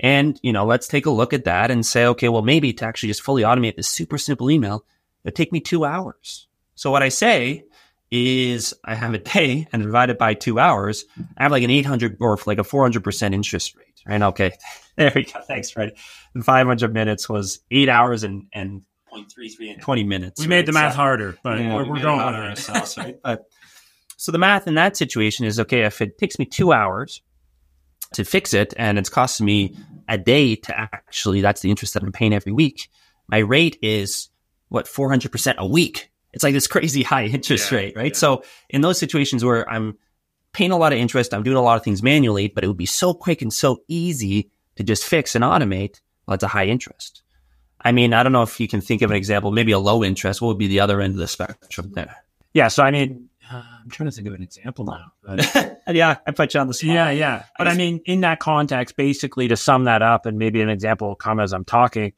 And, 0.00 0.38
you 0.42 0.52
know, 0.52 0.64
let's 0.64 0.86
take 0.88 1.06
a 1.06 1.10
look 1.10 1.32
at 1.32 1.44
that 1.44 1.70
and 1.70 1.84
say, 1.84 2.06
okay, 2.06 2.28
well, 2.28 2.42
maybe 2.42 2.72
to 2.74 2.84
actually 2.84 3.08
just 3.08 3.22
fully 3.22 3.42
automate 3.42 3.76
this 3.76 3.88
super 3.88 4.16
simple 4.18 4.50
email, 4.50 4.84
it'd 5.24 5.34
take 5.34 5.52
me 5.52 5.60
two 5.60 5.84
hours. 5.84 6.46
So 6.76 6.90
what 6.90 7.02
I 7.02 7.08
say 7.08 7.64
is 8.10 8.72
I 8.84 8.94
have 8.94 9.12
a 9.14 9.18
day 9.18 9.66
and 9.72 9.82
divide 9.82 10.10
it 10.10 10.18
by 10.18 10.34
two 10.34 10.58
hours. 10.58 11.04
I 11.36 11.42
have 11.42 11.52
like 11.52 11.62
an 11.64 11.70
800 11.70 12.16
or 12.20 12.38
like 12.46 12.58
a 12.58 12.62
400% 12.62 13.34
interest 13.34 13.74
rate, 13.76 14.02
right? 14.06 14.22
Okay. 14.22 14.52
There 14.98 15.12
we 15.14 15.22
go. 15.22 15.40
Thanks, 15.46 15.70
Fred. 15.70 15.92
And 16.34 16.44
500 16.44 16.92
minutes 16.92 17.28
was 17.28 17.60
eight 17.70 17.88
hours 17.88 18.24
and, 18.24 18.46
and 18.52 18.82
0.33 19.14 19.74
and 19.74 19.80
20 19.80 20.02
minutes. 20.02 20.40
We 20.40 20.48
made 20.48 20.66
the 20.66 20.72
math 20.72 20.94
So- 20.94 20.96
harder, 20.96 21.38
but 21.44 21.60
yeah, 21.60 21.72
we're, 21.76 21.84
we 21.84 21.90
we're 21.90 22.00
going 22.02 22.18
on 22.18 22.26
with 22.26 22.34
harder 22.34 22.42
it. 22.48 22.48
ourselves, 22.50 22.98
right? 22.98 23.16
But 23.22 23.44
so 24.16 24.32
the 24.32 24.38
math 24.38 24.66
in 24.66 24.74
that 24.74 24.96
situation 24.96 25.46
is 25.46 25.60
okay. 25.60 25.82
If 25.84 26.00
it 26.02 26.18
takes 26.18 26.36
me 26.40 26.46
two 26.46 26.72
hours 26.72 27.22
to 28.14 28.24
fix 28.24 28.54
it, 28.54 28.74
and 28.76 28.98
it's 28.98 29.08
costing 29.08 29.46
me 29.46 29.76
a 30.08 30.16
day 30.18 30.56
to 30.56 30.78
actually, 30.80 31.40
that's 31.40 31.60
the 31.60 31.70
interest 31.70 31.94
that 31.94 32.02
I'm 32.02 32.12
paying 32.12 32.32
every 32.32 32.52
week. 32.52 32.88
My 33.28 33.38
rate 33.38 33.78
is 33.82 34.30
what 34.68 34.88
four 34.88 35.08
hundred 35.10 35.32
percent 35.32 35.58
a 35.60 35.66
week, 35.66 36.10
it's 36.32 36.42
like 36.44 36.54
this 36.54 36.66
crazy 36.66 37.02
high 37.02 37.24
interest 37.36 37.70
Yeah, 37.70 37.78
rate, 37.78 37.96
right? 37.96 38.12
yeah. 38.12 38.16
So 38.18 38.42
in 38.68 38.80
those 38.80 38.98
situations 38.98 39.44
where 39.44 39.68
I'm 39.68 39.96
paying 40.52 40.70
a 40.70 40.76
lot 40.78 40.92
of 40.92 40.98
interest, 40.98 41.34
I'm 41.34 41.42
doing 41.42 41.56
a 41.56 41.62
lot 41.62 41.76
of 41.76 41.84
things 41.84 42.02
manually, 42.02 42.48
but 42.48 42.64
it 42.64 42.68
would 42.68 42.76
be 42.76 42.86
so 42.86 43.14
quick 43.14 43.42
and 43.42 43.52
so 43.52 43.82
easy 43.88 44.50
to 44.76 44.82
just 44.82 45.04
fix 45.04 45.34
and 45.34 45.44
automate. 45.44 46.00
Well, 46.26 46.34
it's 46.34 46.44
a 46.44 46.48
high 46.48 46.66
interest. 46.66 47.22
I 47.80 47.92
mean, 47.92 48.12
I 48.12 48.22
don't 48.22 48.32
know 48.32 48.42
if 48.42 48.58
you 48.60 48.68
can 48.68 48.80
think 48.80 49.02
of 49.02 49.10
an 49.10 49.16
example, 49.16 49.52
maybe 49.52 49.72
a 49.72 49.78
low 49.78 50.02
interest. 50.02 50.42
What 50.42 50.48
would 50.48 50.58
be 50.58 50.66
the 50.66 50.80
other 50.80 51.00
end 51.00 51.14
of 51.14 51.18
the 51.18 51.28
spectrum 51.28 51.92
there? 51.92 52.16
Yeah. 52.52 52.68
So 52.68 52.82
I 52.82 52.90
mean, 52.90 53.27
uh, 53.52 53.62
I'm 53.84 53.90
trying 53.90 54.08
to 54.10 54.14
think 54.14 54.28
of 54.28 54.34
an 54.34 54.42
example 54.42 54.84
now. 54.84 55.12
But 55.22 55.80
yeah, 55.94 56.16
I 56.26 56.30
put 56.32 56.54
you 56.54 56.60
on 56.60 56.66
the 56.68 56.74
spot. 56.74 56.88
yeah, 56.90 57.10
yeah. 57.10 57.44
But 57.56 57.68
I 57.68 57.74
mean, 57.74 58.00
in 58.06 58.20
that 58.22 58.40
context, 58.40 58.96
basically 58.96 59.48
to 59.48 59.56
sum 59.56 59.84
that 59.84 60.02
up, 60.02 60.26
and 60.26 60.38
maybe 60.38 60.60
an 60.60 60.68
example 60.68 61.08
will 61.08 61.14
come 61.16 61.40
as 61.40 61.52
I'm 61.52 61.64
talking. 61.64 62.12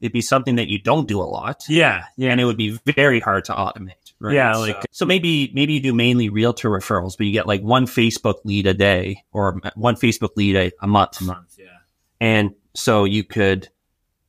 It'd 0.00 0.12
be 0.12 0.20
something 0.20 0.56
that 0.56 0.68
you 0.68 0.78
don't 0.78 1.08
do 1.08 1.20
a 1.20 1.24
lot. 1.24 1.64
Yeah, 1.70 2.04
yeah. 2.18 2.30
and 2.30 2.38
it 2.40 2.44
would 2.44 2.58
be 2.58 2.78
very 2.84 3.18
hard 3.18 3.46
to 3.46 3.52
automate. 3.54 3.92
Right? 4.20 4.34
Yeah, 4.34 4.52
So- 4.54 4.60
like- 4.60 4.84
so, 4.90 5.06
maybe 5.06 5.50
maybe 5.54 5.72
you 5.74 5.80
do 5.80 5.94
mainly 5.94 6.28
realtor 6.28 6.68
referrals, 6.70 7.16
but 7.16 7.26
you 7.26 7.32
get 7.32 7.46
like 7.46 7.62
one 7.62 7.86
Facebook 7.86 8.36
lead 8.44 8.66
a 8.66 8.74
day 8.74 9.22
or 9.32 9.60
one 9.74 9.96
Facebook 9.96 10.30
lead 10.36 10.56
a, 10.56 10.72
a 10.82 10.86
month, 10.86 11.20
month. 11.22 11.56
Yeah. 11.58 11.66
and 12.20 12.50
so 12.74 13.04
you 13.04 13.24
could 13.24 13.68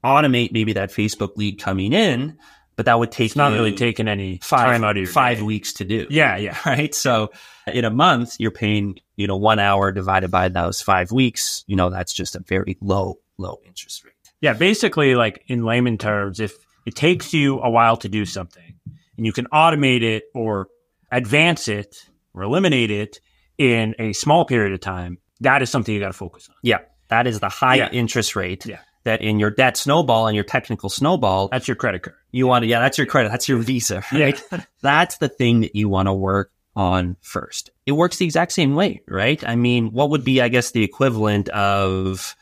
automate 0.04 0.52
maybe 0.54 0.74
that 0.74 0.90
Facebook 0.90 1.36
lead 1.36 1.60
coming 1.60 1.92
in, 1.94 2.38
but 2.78 2.86
that 2.86 2.98
would 2.98 3.12
take 3.12 3.26
It's 3.32 3.36
not 3.36 3.50
you 3.52 3.58
really 3.58 3.74
taking 3.76 4.08
any 4.08 4.40
five 4.42 4.68
time 4.72 4.84
out 4.86 4.92
of 4.92 4.98
your 5.04 5.12
five 5.12 5.38
day. 5.40 5.44
weeks 5.44 5.74
to 5.74 5.84
do. 5.84 6.08
Yeah, 6.10 6.38
yeah. 6.38 6.58
Right. 6.66 6.96
So 6.96 7.32
in 7.68 7.84
a 7.84 7.90
month, 7.90 8.36
you're 8.40 8.52
paying, 8.52 9.00
you 9.18 9.28
know, 9.28 9.36
one 9.36 9.60
hour 9.60 9.92
divided 9.92 10.32
by 10.32 10.48
those 10.48 10.82
five 10.82 11.12
weeks. 11.12 11.66
You 11.68 11.76
know, 11.76 11.90
that's 11.90 12.14
just 12.14 12.36
a 12.36 12.40
very 12.40 12.78
low, 12.80 13.20
low 13.38 13.60
interest 13.66 14.06
rate. 14.06 14.14
Yeah, 14.40 14.54
basically, 14.54 15.16
like 15.16 15.44
in 15.48 15.66
layman 15.66 15.98
terms, 15.98 16.40
if 16.40 16.56
it 16.86 16.96
takes 16.96 17.34
you 17.34 17.60
a 17.60 17.70
while 17.70 17.98
to 17.98 18.08
do 18.08 18.24
something 18.26 18.76
and 19.18 19.26
you 19.26 19.34
can 19.34 19.46
automate 19.48 20.04
it 20.04 20.24
or 20.36 20.68
advance 21.12 21.68
it 21.68 22.06
or 22.34 22.44
eliminate 22.44 22.92
it 22.92 23.20
in 23.58 23.96
a 23.98 24.14
small 24.14 24.46
period 24.46 24.74
of 24.74 24.80
time, 24.80 25.18
that 25.42 25.62
is 25.64 25.70
something 25.70 25.94
you 25.94 26.00
got 26.00 26.08
to 26.08 26.14
focus 26.14 26.48
on. 26.50 26.56
Yeah. 26.62 26.80
That 27.10 27.26
is 27.26 27.40
the 27.40 27.50
high 27.50 27.76
Yeah. 27.78 27.90
interest 27.92 28.36
rate 28.36 28.66
Yeah. 28.66 28.80
that 29.06 29.22
in 29.22 29.40
your 29.40 29.50
debt 29.50 29.78
snowball 29.78 30.28
and 30.28 30.36
your 30.36 30.44
technical 30.44 30.90
snowball, 30.90 31.48
That's 31.48 31.68
your 31.68 31.76
credit 31.76 32.04
card. 32.04 32.17
You 32.32 32.48
want 32.48 32.64
to, 32.64 32.68
yeah, 32.68 32.80
that's 32.80 32.98
your 32.98 33.08
credit. 33.08 33.30
That's 33.30 33.48
your 33.48 33.58
visa, 33.60 34.04
right? 34.12 34.42
that's 34.82 35.18
the 35.18 35.30
thing 35.30 35.62
that 35.62 35.76
you 35.76 35.90
want 35.90 36.08
to 36.08 36.14
work 36.14 36.52
on 36.76 37.18
first. 37.22 37.72
It 37.86 37.94
works 37.94 38.18
the 38.18 38.26
exact 38.26 38.52
same 38.52 38.76
way, 38.76 39.02
right? 39.08 39.44
I 39.48 39.56
mean, 39.56 39.92
what 39.94 40.10
would 40.12 40.24
be, 40.24 40.42
I 40.42 40.48
guess, 40.50 40.72
the 40.72 40.84
equivalent 40.84 41.50
of, 41.50 42.36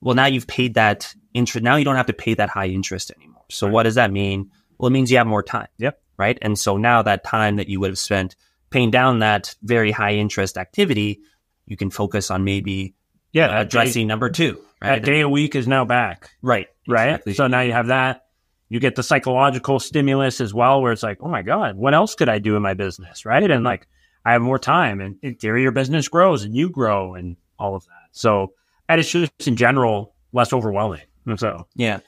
well, 0.00 0.14
now 0.14 0.26
you've 0.26 0.46
paid 0.46 0.74
that 0.74 1.12
interest. 1.34 1.64
Now 1.64 1.76
you 1.76 1.84
don't 1.84 1.96
have 1.96 2.06
to 2.06 2.12
pay 2.12 2.34
that 2.34 2.48
high 2.50 2.68
interest 2.68 3.10
anymore. 3.16 3.42
So 3.50 3.66
Right. 3.66 3.72
what 3.72 3.82
does 3.84 3.96
that 3.96 4.12
mean? 4.12 4.50
Well, 4.78 4.88
it 4.88 4.92
means 4.92 5.10
you 5.10 5.18
have 5.18 5.26
more 5.26 5.42
time. 5.42 5.68
Yep. 5.78 6.00
Right. 6.16 6.38
And 6.42 6.58
so 6.58 6.76
now 6.76 7.02
that 7.02 7.24
time 7.24 7.56
that 7.56 7.68
you 7.68 7.80
would 7.80 7.90
have 7.90 7.98
spent 7.98 8.36
paying 8.70 8.90
down 8.90 9.18
that 9.20 9.54
very 9.62 9.90
high 9.90 10.14
interest 10.14 10.56
activity, 10.58 11.20
you 11.66 11.76
can 11.76 11.90
focus 11.90 12.30
on 12.30 12.44
maybe 12.44 12.94
Yeah, 13.32 13.46
uh, 13.46 13.48
that 13.48 13.60
addressing 13.66 14.06
number 14.06 14.28
two, 14.30 14.52
day, 14.52 14.60
right? 14.82 14.88
that 15.00 15.04
day 15.04 15.20
a 15.22 15.28
week 15.28 15.54
is 15.56 15.66
now 15.66 15.84
back, 15.84 16.30
right. 16.42 16.68
right? 16.86 17.08
Exactly. 17.08 17.34
So 17.34 17.46
now 17.48 17.60
you 17.62 17.72
have 17.72 17.88
that. 17.88 18.26
You 18.70 18.80
get 18.80 18.96
the 18.96 19.02
psychological 19.02 19.78
stimulus 19.78 20.40
as 20.40 20.54
well, 20.54 20.80
where 20.80 20.92
it's 20.92 21.02
like, 21.02 21.18
oh 21.20 21.28
my 21.28 21.42
God, 21.42 21.76
what 21.76 21.92
else 21.92 22.14
could 22.14 22.30
I 22.30 22.38
do 22.38 22.56
in 22.56 22.62
my 22.62 22.72
business, 22.72 23.26
right? 23.26 23.50
And 23.50 23.64
like, 23.64 23.86
I 24.24 24.32
have 24.32 24.42
more 24.42 24.58
time, 24.58 25.00
and 25.00 25.16
in 25.22 25.34
theory, 25.34 25.62
your 25.62 25.72
business 25.72 26.08
grows 26.08 26.44
and 26.44 26.54
you 26.54 26.70
grow 26.70 27.14
and 27.14 27.36
all 27.58 27.74
of 27.74 27.84
that. 27.84 28.08
So, 28.12 28.54
and 28.88 29.00
it's 29.00 29.10
just 29.10 29.32
in 29.46 29.56
general 29.56 30.14
less 30.32 30.52
overwhelming. 30.52 31.02
So, 31.36 31.66
Yeah. 31.74 32.00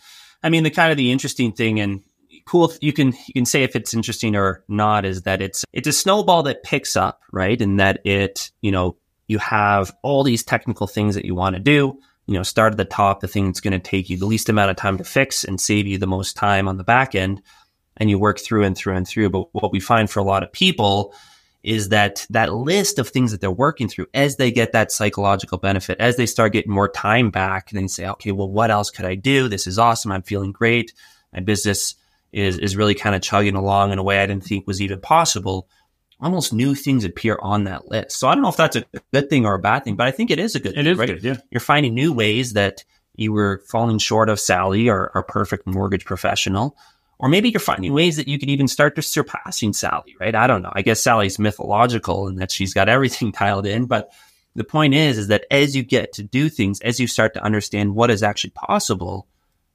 I 0.42 0.48
mean, 0.48 0.62
the 0.64 0.70
kind 0.70 0.90
of 0.90 0.96
the 0.96 1.12
interesting 1.12 1.52
thing 1.52 1.78
and 1.80 2.02
cool, 2.46 2.72
you 2.80 2.92
can, 2.92 3.08
you 3.26 3.34
can 3.34 3.44
say 3.44 3.62
if 3.62 3.76
it's 3.76 3.94
interesting 3.94 4.34
or 4.34 4.64
not 4.68 5.04
is 5.04 5.22
that 5.22 5.40
it's, 5.40 5.64
it's 5.72 5.86
a 5.86 5.92
snowball 5.92 6.42
that 6.44 6.62
picks 6.62 6.96
up, 6.96 7.20
right? 7.30 7.60
And 7.60 7.78
that 7.78 8.04
it, 8.04 8.50
you 8.60 8.72
know, 8.72 8.96
you 9.28 9.38
have 9.38 9.92
all 10.02 10.24
these 10.24 10.42
technical 10.42 10.86
things 10.86 11.14
that 11.14 11.24
you 11.24 11.34
want 11.34 11.54
to 11.54 11.60
do, 11.60 11.98
you 12.32 12.38
know, 12.38 12.42
start 12.42 12.72
at 12.72 12.76
the 12.78 12.84
top, 12.84 13.20
the 13.20 13.28
thing 13.28 13.46
that's 13.46 13.60
going 13.60 13.72
to 13.72 13.78
take 13.78 14.08
you 14.08 14.16
the 14.16 14.26
least 14.26 14.48
amount 14.48 14.70
of 14.70 14.76
time 14.76 14.98
to 14.98 15.04
fix 15.04 15.44
and 15.44 15.60
save 15.60 15.86
you 15.86 15.98
the 15.98 16.06
most 16.06 16.36
time 16.36 16.66
on 16.68 16.76
the 16.78 16.84
back 16.84 17.14
end. 17.14 17.42
And 17.98 18.08
you 18.08 18.18
work 18.18 18.40
through 18.40 18.64
and 18.64 18.76
through 18.76 18.96
and 18.96 19.06
through. 19.06 19.30
But 19.30 19.48
what 19.52 19.70
we 19.70 19.78
find 19.78 20.08
for 20.08 20.20
a 20.20 20.24
lot 20.24 20.42
of 20.42 20.50
people 20.50 21.14
is 21.62 21.90
that 21.90 22.26
that 22.30 22.52
list 22.52 22.98
of 22.98 23.08
things 23.08 23.30
that 23.30 23.40
they're 23.40 23.50
working 23.50 23.88
through 23.88 24.06
as 24.14 24.36
they 24.36 24.50
get 24.50 24.72
that 24.72 24.90
psychological 24.90 25.58
benefit, 25.58 26.00
as 26.00 26.16
they 26.16 26.26
start 26.26 26.52
getting 26.52 26.72
more 26.72 26.88
time 26.88 27.30
back, 27.30 27.70
they 27.70 27.86
say, 27.86 28.06
okay, 28.08 28.32
well, 28.32 28.50
what 28.50 28.70
else 28.70 28.90
could 28.90 29.04
I 29.04 29.14
do? 29.14 29.48
This 29.48 29.66
is 29.66 29.78
awesome. 29.78 30.10
I'm 30.10 30.22
feeling 30.22 30.52
great. 30.52 30.92
My 31.32 31.40
business 31.40 31.94
is, 32.32 32.58
is 32.58 32.76
really 32.76 32.94
kind 32.94 33.14
of 33.14 33.22
chugging 33.22 33.54
along 33.54 33.92
in 33.92 33.98
a 33.98 34.02
way 34.02 34.20
I 34.20 34.26
didn't 34.26 34.44
think 34.44 34.66
was 34.66 34.80
even 34.80 35.00
possible. 35.00 35.68
Almost 36.22 36.52
new 36.52 36.74
things 36.74 37.04
appear 37.04 37.38
on 37.42 37.64
that 37.64 37.88
list. 37.88 38.18
So 38.18 38.28
I 38.28 38.34
don't 38.34 38.42
know 38.42 38.48
if 38.48 38.56
that's 38.56 38.76
a 38.76 38.84
good 39.12 39.28
thing 39.28 39.44
or 39.44 39.54
a 39.54 39.58
bad 39.58 39.84
thing, 39.84 39.96
but 39.96 40.06
I 40.06 40.12
think 40.12 40.30
it 40.30 40.38
is 40.38 40.54
a 40.54 40.60
good 40.60 40.72
it 40.72 40.76
thing, 40.76 40.86
is 40.86 40.98
right? 40.98 41.08
good. 41.08 41.22
Yeah. 41.24 41.36
You're 41.50 41.60
finding 41.60 41.94
new 41.94 42.12
ways 42.12 42.52
that 42.52 42.84
you 43.16 43.32
were 43.32 43.62
falling 43.68 43.98
short 43.98 44.28
of 44.28 44.40
Sally 44.40 44.88
or 44.88 45.10
our 45.14 45.22
perfect 45.22 45.66
mortgage 45.66 46.04
professional. 46.04 46.76
Or 47.18 47.28
maybe 47.28 47.50
you're 47.50 47.60
finding 47.60 47.92
ways 47.92 48.16
that 48.16 48.26
you 48.28 48.38
could 48.38 48.50
even 48.50 48.66
start 48.68 48.96
to 48.96 49.02
surpassing 49.02 49.72
Sally, 49.72 50.16
right? 50.18 50.34
I 50.34 50.46
don't 50.46 50.62
know. 50.62 50.72
I 50.72 50.82
guess 50.82 51.00
Sally's 51.00 51.38
mythological 51.38 52.28
and 52.28 52.38
that 52.40 52.50
she's 52.50 52.74
got 52.74 52.88
everything 52.88 53.32
dialed 53.32 53.66
in. 53.66 53.86
But 53.86 54.10
the 54.54 54.64
point 54.64 54.94
is, 54.94 55.18
is 55.18 55.28
that 55.28 55.44
as 55.50 55.74
you 55.76 55.82
get 55.82 56.12
to 56.14 56.22
do 56.22 56.48
things, 56.48 56.80
as 56.80 57.00
you 57.00 57.06
start 57.06 57.34
to 57.34 57.42
understand 57.44 57.94
what 57.94 58.10
is 58.10 58.22
actually 58.22 58.50
possible, 58.50 59.26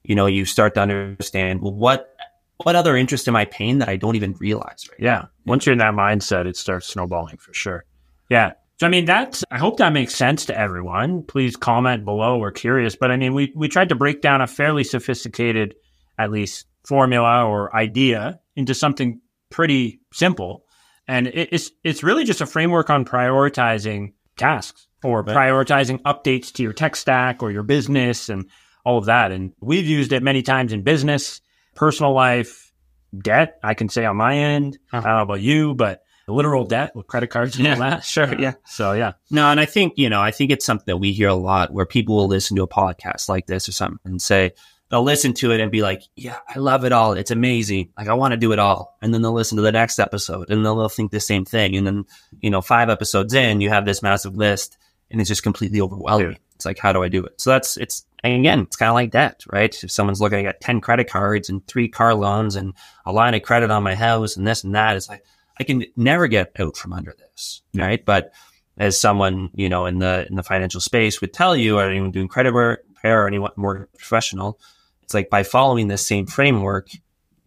you 0.04 0.14
know, 0.14 0.26
you 0.26 0.44
start 0.44 0.74
to 0.74 0.80
understand, 0.80 1.62
well, 1.62 1.72
what, 1.72 2.14
what 2.64 2.76
other 2.76 2.96
interest 2.96 3.28
am 3.28 3.36
I 3.36 3.44
paying 3.44 3.78
that 3.78 3.88
I 3.88 3.96
don't 3.96 4.16
even 4.16 4.34
realize, 4.38 4.86
right? 4.90 5.00
Yeah. 5.00 5.26
Once 5.46 5.64
you're 5.66 5.72
in 5.72 5.78
that 5.78 5.94
mindset, 5.94 6.46
it 6.46 6.56
starts 6.56 6.88
snowballing 6.88 7.38
for 7.38 7.52
sure. 7.54 7.84
Yeah. 8.28 8.52
So 8.80 8.86
I 8.86 8.90
mean 8.90 9.04
that's 9.06 9.44
I 9.50 9.58
hope 9.58 9.78
that 9.78 9.92
makes 9.92 10.14
sense 10.14 10.46
to 10.46 10.58
everyone. 10.58 11.22
Please 11.24 11.56
comment 11.56 12.04
below. 12.04 12.38
We're 12.38 12.52
curious. 12.52 12.94
But 12.96 13.10
I 13.10 13.16
mean 13.16 13.34
we 13.34 13.52
we 13.56 13.68
tried 13.68 13.88
to 13.90 13.94
break 13.94 14.20
down 14.22 14.40
a 14.40 14.46
fairly 14.46 14.84
sophisticated, 14.84 15.74
at 16.18 16.30
least 16.30 16.66
formula 16.86 17.44
or 17.44 17.74
idea 17.74 18.40
into 18.56 18.74
something 18.74 19.20
pretty 19.50 20.00
simple. 20.12 20.64
And 21.06 21.26
it, 21.26 21.48
it's 21.52 21.70
it's 21.84 22.02
really 22.02 22.24
just 22.24 22.40
a 22.40 22.46
framework 22.46 22.90
on 22.90 23.04
prioritizing 23.04 24.12
tasks 24.36 24.86
or 25.02 25.22
Right. 25.22 25.36
prioritizing 25.36 26.00
updates 26.02 26.52
to 26.54 26.62
your 26.62 26.72
tech 26.72 26.96
stack 26.96 27.42
or 27.42 27.50
your 27.50 27.62
business 27.62 28.28
and 28.28 28.48
all 28.84 28.98
of 28.98 29.06
that. 29.06 29.32
And 29.32 29.52
we've 29.60 29.86
used 29.86 30.12
it 30.12 30.22
many 30.22 30.42
times 30.42 30.72
in 30.72 30.82
business, 30.82 31.40
personal 31.78 32.12
life, 32.12 32.72
debt. 33.16 33.58
I 33.62 33.74
can 33.74 33.88
say 33.88 34.04
on 34.04 34.16
my 34.16 34.36
end. 34.36 34.78
I 34.92 34.98
Uh-huh. 34.98 35.06
don't 35.08 35.16
know 35.18 35.22
about 35.22 35.40
you, 35.40 35.74
but 35.74 36.02
literal 36.26 36.64
debt 36.66 36.94
with 36.94 37.06
credit 37.06 37.28
cards 37.28 37.56
and 37.56 37.64
Yeah, 37.64 37.72
all 37.74 37.78
that. 37.80 38.04
sure, 38.04 38.38
yeah. 38.38 38.54
So 38.66 38.92
yeah. 38.92 39.12
No, 39.30 39.46
and 39.46 39.58
I 39.58 39.64
think, 39.64 39.94
you 39.96 40.10
know, 40.10 40.20
I 40.20 40.30
think 40.30 40.50
it's 40.50 40.66
something 40.66 40.84
that 40.86 40.98
we 40.98 41.12
hear 41.12 41.28
a 41.28 41.34
lot 41.34 41.72
where 41.72 41.86
people 41.86 42.16
will 42.16 42.28
listen 42.28 42.54
to 42.56 42.62
a 42.64 42.68
podcast 42.68 43.30
like 43.30 43.46
this 43.46 43.66
or 43.68 43.72
something 43.72 43.98
and 44.04 44.20
say, 44.20 44.52
they'll 44.90 45.02
listen 45.02 45.32
to 45.34 45.52
it 45.52 45.60
and 45.60 45.70
be 45.72 45.80
like, 45.82 46.02
yeah, 46.16 46.36
I 46.54 46.58
love 46.58 46.84
it 46.84 46.92
all. 46.92 47.12
It's 47.14 47.30
amazing. 47.30 47.90
Like, 47.96 48.08
I 48.08 48.14
want 48.14 48.32
to 48.32 48.36
do 48.38 48.52
it 48.52 48.58
all. 48.58 48.96
And 49.00 49.12
then 49.14 49.22
they'll 49.22 49.32
listen 49.32 49.56
to 49.56 49.62
the 49.62 49.72
next 49.72 49.98
episode 49.98 50.50
and 50.50 50.64
they'll, 50.64 50.76
they'll 50.76 50.88
think 50.90 51.12
the 51.12 51.20
same 51.20 51.44
thing. 51.46 51.76
And 51.76 51.86
then, 51.86 52.04
you 52.40 52.50
know, 52.50 52.60
five 52.60 52.90
episodes 52.90 53.32
in, 53.32 53.60
you 53.62 53.68
have 53.70 53.84
this 53.86 54.02
massive 54.02 54.36
list 54.36 54.76
and 55.10 55.20
it's 55.20 55.28
just 55.28 55.42
completely 55.42 55.80
overwhelming. 55.80 56.32
Yeah. 56.32 56.38
It's 56.54 56.64
like, 56.64 56.78
how 56.78 56.92
do 56.92 57.02
I 57.02 57.08
do 57.08 57.24
it? 57.24 57.40
So 57.40 57.50
that's, 57.50 57.76
it's, 57.76 58.04
and 58.24 58.34
again, 58.34 58.60
it's 58.62 58.76
kind 58.76 58.88
of 58.88 58.94
like 58.94 59.12
debt, 59.12 59.44
right? 59.52 59.72
If 59.82 59.92
someone's 59.92 60.20
looking 60.20 60.46
at 60.46 60.60
10 60.60 60.80
credit 60.80 61.08
cards 61.08 61.48
and 61.48 61.64
three 61.68 61.88
car 61.88 62.14
loans 62.14 62.56
and 62.56 62.74
a 63.06 63.12
line 63.12 63.34
of 63.34 63.42
credit 63.42 63.70
on 63.70 63.84
my 63.84 63.94
house 63.94 64.36
and 64.36 64.46
this 64.46 64.64
and 64.64 64.74
that, 64.74 64.96
it's 64.96 65.08
like, 65.08 65.22
I 65.60 65.64
can 65.64 65.84
never 65.96 66.26
get 66.26 66.52
out 66.58 66.76
from 66.76 66.92
under 66.92 67.14
this, 67.16 67.62
right? 67.74 68.04
But 68.04 68.32
as 68.76 68.98
someone, 68.98 69.50
you 69.54 69.68
know, 69.68 69.86
in 69.86 69.98
the, 69.98 70.26
in 70.28 70.34
the 70.34 70.42
financial 70.42 70.80
space 70.80 71.20
would 71.20 71.32
tell 71.32 71.56
you, 71.56 71.78
or 71.78 71.88
anyone 71.88 72.10
doing 72.10 72.28
credit 72.28 72.52
repair 72.52 73.22
or 73.22 73.28
anyone 73.28 73.52
more 73.56 73.88
professional, 73.96 74.58
it's 75.02 75.14
like 75.14 75.30
by 75.30 75.42
following 75.42 75.88
this 75.88 76.04
same 76.04 76.26
framework, 76.26 76.88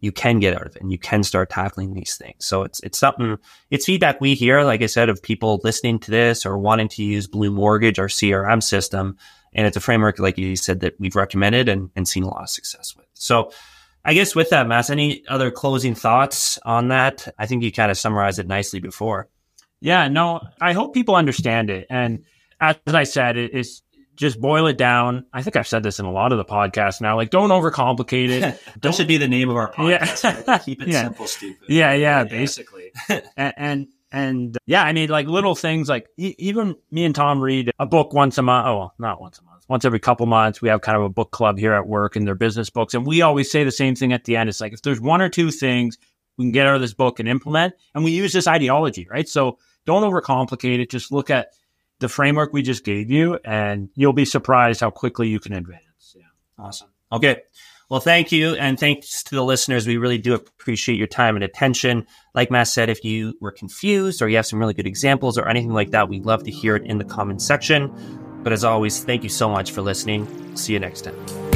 you 0.02 0.10
can 0.10 0.40
get 0.40 0.54
out 0.54 0.66
of 0.66 0.74
it 0.74 0.82
and 0.82 0.90
you 0.90 0.98
can 0.98 1.22
start 1.22 1.48
tackling 1.48 1.94
these 1.94 2.16
things. 2.16 2.44
So 2.44 2.64
it's 2.64 2.80
it's 2.80 2.98
something 2.98 3.38
it's 3.70 3.86
feedback 3.86 4.20
we 4.20 4.34
hear, 4.34 4.64
like 4.64 4.82
I 4.82 4.86
said, 4.86 5.08
of 5.08 5.22
people 5.22 5.60
listening 5.62 6.00
to 6.00 6.10
this 6.10 6.44
or 6.44 6.58
wanting 6.58 6.88
to 6.88 7.04
use 7.04 7.28
Blue 7.28 7.52
Mortgage, 7.52 8.00
our 8.00 8.08
CRM 8.08 8.62
system. 8.62 9.16
And 9.54 9.66
it's 9.66 9.76
a 9.76 9.80
framework, 9.80 10.18
like 10.18 10.38
you 10.38 10.56
said, 10.56 10.80
that 10.80 10.98
we've 10.98 11.14
recommended 11.14 11.68
and, 11.68 11.90
and 11.94 12.06
seen 12.06 12.24
a 12.24 12.28
lot 12.28 12.42
of 12.42 12.48
success 12.48 12.96
with. 12.96 13.06
So 13.14 13.52
I 14.04 14.14
guess 14.14 14.34
with 14.34 14.50
that, 14.50 14.66
Mass, 14.66 14.90
any 14.90 15.24
other 15.28 15.52
closing 15.52 15.94
thoughts 15.94 16.58
on 16.64 16.88
that? 16.88 17.28
I 17.38 17.46
think 17.46 17.62
you 17.62 17.70
kind 17.70 17.90
of 17.90 17.96
summarized 17.96 18.40
it 18.40 18.48
nicely 18.48 18.80
before. 18.80 19.28
Yeah, 19.80 20.08
no, 20.08 20.40
I 20.60 20.72
hope 20.72 20.94
people 20.94 21.14
understand 21.14 21.70
it. 21.70 21.86
And 21.88 22.24
as 22.60 22.76
I 22.86 23.04
said, 23.04 23.36
it 23.36 23.54
is 23.54 23.82
just 24.16 24.40
boil 24.40 24.66
it 24.66 24.76
down. 24.78 25.24
I 25.32 25.42
think 25.42 25.56
I've 25.56 25.66
said 25.66 25.82
this 25.82 25.98
in 25.98 26.04
a 26.04 26.12
lot 26.12 26.32
of 26.32 26.38
the 26.38 26.44
podcasts 26.44 27.00
now. 27.00 27.16
Like, 27.16 27.30
don't 27.30 27.50
overcomplicate 27.50 28.28
it. 28.28 28.60
that 28.82 28.94
should 28.94 29.08
be 29.08 29.16
the 29.16 29.28
name 29.28 29.48
of 29.50 29.56
our 29.56 29.72
Yeah. 29.78 30.04
podcast. 30.04 30.46
right? 30.46 30.62
Keep 30.62 30.82
it 30.82 30.88
Yeah. 30.88 31.02
simple, 31.04 31.26
stupid. 31.26 31.68
yeah, 31.68 31.92
yeah, 31.94 32.24
basically. 32.24 32.92
and, 33.08 33.54
and 33.56 33.88
and 34.14 34.58
yeah, 34.66 34.82
I 34.82 34.92
mean, 34.92 35.08
like 35.08 35.26
little 35.26 35.54
things 35.54 35.88
like 35.88 36.06
e- 36.18 36.34
even 36.38 36.76
me 36.90 37.04
and 37.06 37.14
Tom 37.14 37.40
read 37.40 37.70
a 37.78 37.86
book 37.86 38.12
once 38.12 38.36
a 38.36 38.42
month. 38.42 38.66
Oh, 38.66 38.76
well, 38.76 38.94
not 38.98 39.20
once 39.22 39.38
a 39.38 39.42
month, 39.44 39.64
once 39.68 39.86
every 39.86 40.00
couple 40.00 40.26
months. 40.26 40.60
We 40.60 40.68
have 40.68 40.82
kind 40.82 40.98
of 40.98 41.04
a 41.04 41.08
book 41.08 41.30
club 41.30 41.58
here 41.58 41.72
at 41.72 41.86
work 41.88 42.14
and 42.14 42.26
their 42.26 42.34
business 42.34 42.68
books. 42.68 42.92
And 42.92 43.06
we 43.06 43.22
always 43.22 43.50
say 43.50 43.64
the 43.64 43.72
same 43.72 43.94
thing 43.94 44.12
at 44.12 44.24
the 44.24 44.36
end. 44.36 44.50
It's 44.50 44.60
like 44.60 44.74
if 44.74 44.82
there's 44.82 45.00
one 45.00 45.22
or 45.22 45.30
two 45.30 45.50
things 45.50 45.96
we 46.36 46.44
can 46.44 46.52
get 46.52 46.66
out 46.66 46.74
of 46.74 46.82
this 46.82 46.92
book 46.92 47.20
and 47.20 47.28
implement. 47.28 47.72
And 47.94 48.04
we 48.04 48.10
use 48.10 48.34
this 48.34 48.46
ideology, 48.46 49.06
right? 49.10 49.26
So 49.28 49.58
don't 49.86 50.02
overcomplicate 50.02 50.78
it. 50.80 50.90
Just 50.90 51.10
look 51.10 51.30
at 51.30 51.48
the 52.02 52.08
framework 52.08 52.52
we 52.52 52.60
just 52.60 52.84
gave 52.84 53.10
you, 53.10 53.38
and 53.44 53.88
you'll 53.94 54.12
be 54.12 54.26
surprised 54.26 54.80
how 54.80 54.90
quickly 54.90 55.28
you 55.28 55.40
can 55.40 55.54
advance. 55.54 56.14
Yeah. 56.14 56.24
Awesome. 56.58 56.88
Okay. 57.10 57.42
Well, 57.88 58.00
thank 58.00 58.32
you. 58.32 58.54
And 58.54 58.80
thanks 58.80 59.22
to 59.24 59.34
the 59.34 59.44
listeners. 59.44 59.86
We 59.86 59.98
really 59.98 60.16
do 60.16 60.34
appreciate 60.34 60.96
your 60.96 61.06
time 61.06 61.34
and 61.34 61.44
attention. 61.44 62.06
Like 62.34 62.50
Matt 62.50 62.68
said, 62.68 62.88
if 62.88 63.04
you 63.04 63.36
were 63.40 63.52
confused 63.52 64.22
or 64.22 64.28
you 64.28 64.36
have 64.36 64.46
some 64.46 64.58
really 64.58 64.72
good 64.72 64.86
examples 64.86 65.36
or 65.36 65.46
anything 65.46 65.72
like 65.72 65.90
that, 65.90 66.08
we'd 66.08 66.24
love 66.24 66.42
to 66.44 66.50
hear 66.50 66.76
it 66.76 66.84
in 66.84 66.96
the 66.96 67.04
comments 67.04 67.44
section. 67.44 67.92
But 68.42 68.54
as 68.54 68.64
always, 68.64 69.04
thank 69.04 69.22
you 69.22 69.28
so 69.28 69.48
much 69.48 69.72
for 69.72 69.82
listening. 69.82 70.26
See 70.56 70.72
you 70.72 70.80
next 70.80 71.02
time. 71.02 71.51